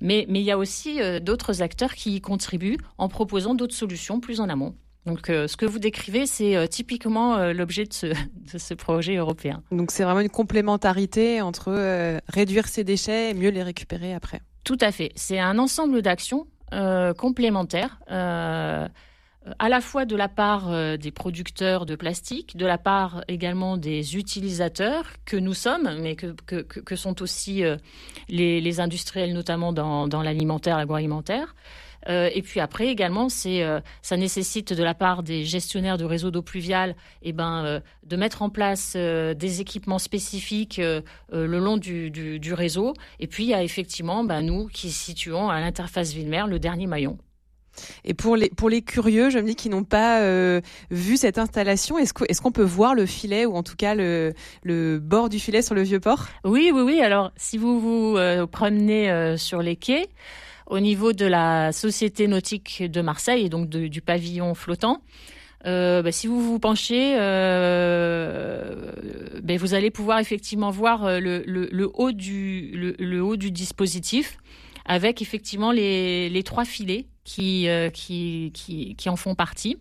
Mais, 0.00 0.24
mais 0.28 0.40
il 0.40 0.44
y 0.44 0.50
a 0.50 0.58
aussi 0.58 0.98
d'autres 1.20 1.60
acteurs 1.60 1.94
qui 1.94 2.16
y 2.16 2.20
contribuent 2.20 2.78
en 2.96 3.08
proposant 3.08 3.54
d'autres 3.54 3.74
solutions 3.74 4.20
plus 4.20 4.40
en 4.40 4.48
amont. 4.48 4.74
Donc, 5.06 5.28
euh, 5.28 5.46
ce 5.46 5.56
que 5.56 5.66
vous 5.66 5.78
décrivez, 5.78 6.26
c'est 6.26 6.56
euh, 6.56 6.66
typiquement 6.66 7.36
euh, 7.36 7.52
l'objet 7.52 7.84
de 7.84 7.92
ce, 7.92 8.06
de 8.52 8.58
ce, 8.58 8.74
projet 8.74 9.16
européen. 9.16 9.62
Donc, 9.70 9.90
c'est 9.90 10.04
vraiment 10.04 10.20
une 10.20 10.30
complémentarité 10.30 11.42
entre 11.42 11.72
réduire 12.28 12.68
ces 12.68 12.84
déchets 12.84 13.30
et 13.30 13.34
mieux 13.34 13.50
les 13.50 13.62
récupérer 13.62 14.14
après. 14.14 14.40
Tout 14.64 14.78
à 14.80 14.92
fait. 14.92 15.12
C'est 15.14 15.38
un 15.38 15.58
ensemble 15.58 16.02
d'actions 16.02 16.46
complémentaires. 17.18 18.00
À 19.58 19.68
la 19.68 19.80
fois 19.80 20.04
de 20.04 20.16
la 20.16 20.28
part 20.28 20.98
des 20.98 21.10
producteurs 21.10 21.86
de 21.86 21.96
plastique, 21.96 22.56
de 22.56 22.66
la 22.66 22.78
part 22.78 23.24
également 23.28 23.76
des 23.76 24.16
utilisateurs 24.16 25.04
que 25.26 25.36
nous 25.36 25.54
sommes, 25.54 25.98
mais 26.00 26.16
que, 26.16 26.34
que, 26.46 26.62
que 26.62 26.96
sont 26.96 27.20
aussi 27.20 27.62
les, 28.28 28.60
les, 28.60 28.80
industriels, 28.80 29.34
notamment 29.34 29.72
dans, 29.72 30.08
dans 30.08 30.22
l'alimentaire, 30.22 30.78
l'agroalimentaire. 30.78 31.54
Euh, 32.08 32.30
et 32.34 32.42
puis 32.42 32.60
après 32.60 32.88
également, 32.88 33.28
c'est 33.28 33.62
euh, 33.62 33.80
ça 34.02 34.16
nécessite 34.16 34.72
de 34.72 34.82
la 34.82 34.94
part 34.94 35.22
des 35.22 35.44
gestionnaires 35.44 35.98
de 35.98 36.04
réseaux 36.04 36.30
d'eau 36.30 36.42
pluviale, 36.42 36.96
eh 37.22 37.32
ben, 37.32 37.64
euh, 37.64 37.80
de 38.04 38.16
mettre 38.16 38.42
en 38.42 38.50
place 38.50 38.96
des 38.96 39.60
équipements 39.60 39.98
spécifiques 39.98 40.78
le 40.78 41.58
long 41.58 41.76
du, 41.76 42.10
du, 42.10 42.54
réseau. 42.54 42.94
Et 43.20 43.26
puis 43.26 43.44
il 43.44 43.50
y 43.50 43.54
a 43.54 43.62
effectivement, 43.62 44.24
ben, 44.24 44.42
nous 44.42 44.66
qui 44.66 44.90
situons 44.90 45.48
à 45.48 45.60
l'interface 45.60 46.12
ville-mer 46.12 46.46
le 46.46 46.58
dernier 46.58 46.86
maillon. 46.86 47.18
Et 48.04 48.14
pour 48.14 48.36
les, 48.36 48.48
pour 48.50 48.68
les 48.68 48.82
curieux, 48.82 49.30
je 49.30 49.38
me 49.38 49.44
dis 49.44 49.56
qui 49.56 49.68
n'ont 49.68 49.84
pas 49.84 50.20
vu 50.90 51.16
cette 51.16 51.38
installation, 51.38 51.98
est-ce 51.98 52.12
qu'on 52.12 52.24
est 52.24 52.52
peut 52.52 52.62
voir 52.62 52.94
le 52.94 53.06
filet 53.06 53.46
ou 53.46 53.54
en 53.54 53.62
tout 53.62 53.76
cas 53.76 53.94
le, 53.94 54.32
le 54.62 54.98
bord 54.98 55.28
du 55.28 55.38
filet 55.38 55.62
sur 55.62 55.74
le 55.74 55.82
vieux 55.82 56.00
port? 56.00 56.26
Oui, 56.44 56.70
oui, 56.72 56.82
oui. 56.82 57.00
Alors, 57.00 57.32
si 57.36 57.58
vous 57.58 57.80
vous 57.80 58.46
promenez 58.46 59.36
sur 59.36 59.62
les 59.62 59.76
quais, 59.76 60.08
au 60.66 60.80
niveau 60.80 61.12
de 61.12 61.26
la 61.26 61.72
Société 61.72 62.26
nautique 62.26 62.82
de 62.82 63.00
Marseille 63.00 63.46
et 63.46 63.48
donc 63.48 63.68
du 63.68 64.00
pavillon 64.00 64.54
flottant. 64.54 65.02
Euh, 65.66 66.02
bah, 66.02 66.12
si 66.12 66.26
vous 66.26 66.42
vous 66.42 66.58
penchez, 66.58 67.14
euh, 67.18 68.92
ben, 69.42 69.56
vous 69.56 69.72
allez 69.72 69.90
pouvoir 69.90 70.18
effectivement 70.18 70.70
voir 70.70 71.04
euh, 71.04 71.20
le, 71.20 71.90
haut, 71.94 72.12
du, 72.12 72.94
le, 72.98 73.22
haut 73.22 73.36
du 73.36 73.50
dispositif 73.50 74.36
avec 74.84 75.22
effectivement 75.22 75.72
les, 75.72 76.42
trois 76.44 76.64
filets 76.64 77.06
qui, 77.24 77.68
qui, 77.92 78.50
qui, 78.52 78.94
qui, 78.96 79.08
en 79.08 79.16
font 79.16 79.34
partie. 79.34 79.78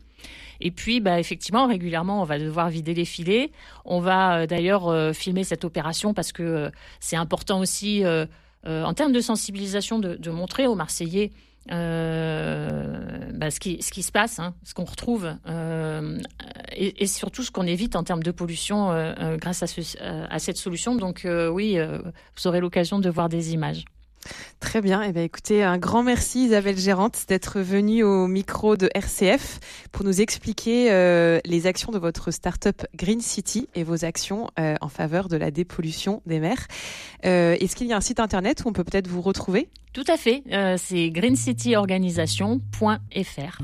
Et 0.61 0.71
puis, 0.71 1.01
bah, 1.01 1.19
effectivement, 1.19 1.67
régulièrement, 1.67 2.21
on 2.21 2.25
va 2.25 2.39
devoir 2.39 2.69
vider 2.69 2.93
les 2.93 3.05
filets. 3.05 3.51
On 3.83 3.99
va 3.99 4.47
d'ailleurs 4.47 5.13
filmer 5.13 5.43
cette 5.43 5.65
opération 5.65 6.13
parce 6.13 6.31
que 6.31 6.71
c'est 6.99 7.17
important 7.17 7.59
aussi 7.59 8.03
euh, 8.65 8.83
en 8.83 8.93
termes 8.93 9.11
de 9.11 9.19
sensibilisation, 9.19 9.99
de, 9.99 10.29
montrer 10.29 10.67
aux 10.67 10.75
Marseillais 10.75 11.31
euh, 11.71 13.31
bah, 13.33 13.51
ce, 13.51 13.59
qui, 13.59 13.81
ce 13.81 13.91
qui 13.91 14.03
se 14.03 14.11
passe, 14.11 14.39
hein, 14.39 14.53
ce 14.63 14.73
qu'on 14.73 14.85
retrouve, 14.85 15.35
euh, 15.47 16.17
et, 16.75 17.05
surtout 17.07 17.43
ce 17.43 17.51
qu'on 17.51 17.67
évite 17.67 17.95
en 17.95 18.03
termes 18.03 18.23
de 18.23 18.31
pollution 18.31 18.87
grâce 19.37 19.63
à, 19.63 20.39
cette 20.39 20.57
solution. 20.57 20.95
Donc 20.95 21.27
oui, 21.51 21.77
vous 21.77 22.47
aurez 22.47 22.61
l'occasion 22.61 22.99
de 22.99 23.09
voir 23.09 23.29
des 23.29 23.53
images. 23.53 23.85
Très 24.59 24.81
bien. 24.81 25.01
Eh 25.01 25.11
bien, 25.11 25.23
écoutez, 25.23 25.63
un 25.63 25.77
grand 25.77 26.03
merci 26.03 26.45
Isabelle 26.45 26.77
Gérante 26.77 27.25
d'être 27.27 27.59
venue 27.59 28.03
au 28.03 28.27
micro 28.27 28.77
de 28.77 28.89
RCF 28.93 29.59
pour 29.91 30.05
nous 30.05 30.21
expliquer 30.21 30.91
euh, 30.91 31.39
les 31.45 31.67
actions 31.67 31.91
de 31.91 31.99
votre 31.99 32.31
start-up 32.31 32.83
Green 32.95 33.21
City 33.21 33.67
et 33.75 33.83
vos 33.83 34.05
actions 34.05 34.49
euh, 34.59 34.75
en 34.81 34.89
faveur 34.89 35.27
de 35.27 35.37
la 35.37 35.51
dépollution 35.51 36.23
des 36.25 36.39
mers. 36.39 36.67
Euh, 37.25 37.55
est-ce 37.59 37.75
qu'il 37.75 37.85
y 37.87 37.93
a 37.93 37.97
un 37.97 38.01
site 38.01 38.19
internet 38.19 38.63
où 38.65 38.69
on 38.69 38.73
peut 38.73 38.83
peut-être 38.83 39.07
vous 39.07 39.21
retrouver? 39.21 39.69
Tout 39.93 40.05
à 40.07 40.17
fait. 40.17 40.43
C'est 40.77 41.11
greencityorganisation.fr. 41.11 43.61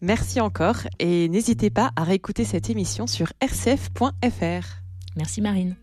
Merci 0.00 0.40
encore 0.40 0.78
et 0.98 1.28
n'hésitez 1.28 1.70
pas 1.70 1.92
à 1.96 2.02
réécouter 2.02 2.44
cette 2.44 2.70
émission 2.70 3.06
sur 3.06 3.32
rcf.fr. 3.40 4.82
Merci 5.16 5.40
Marine. 5.40 5.76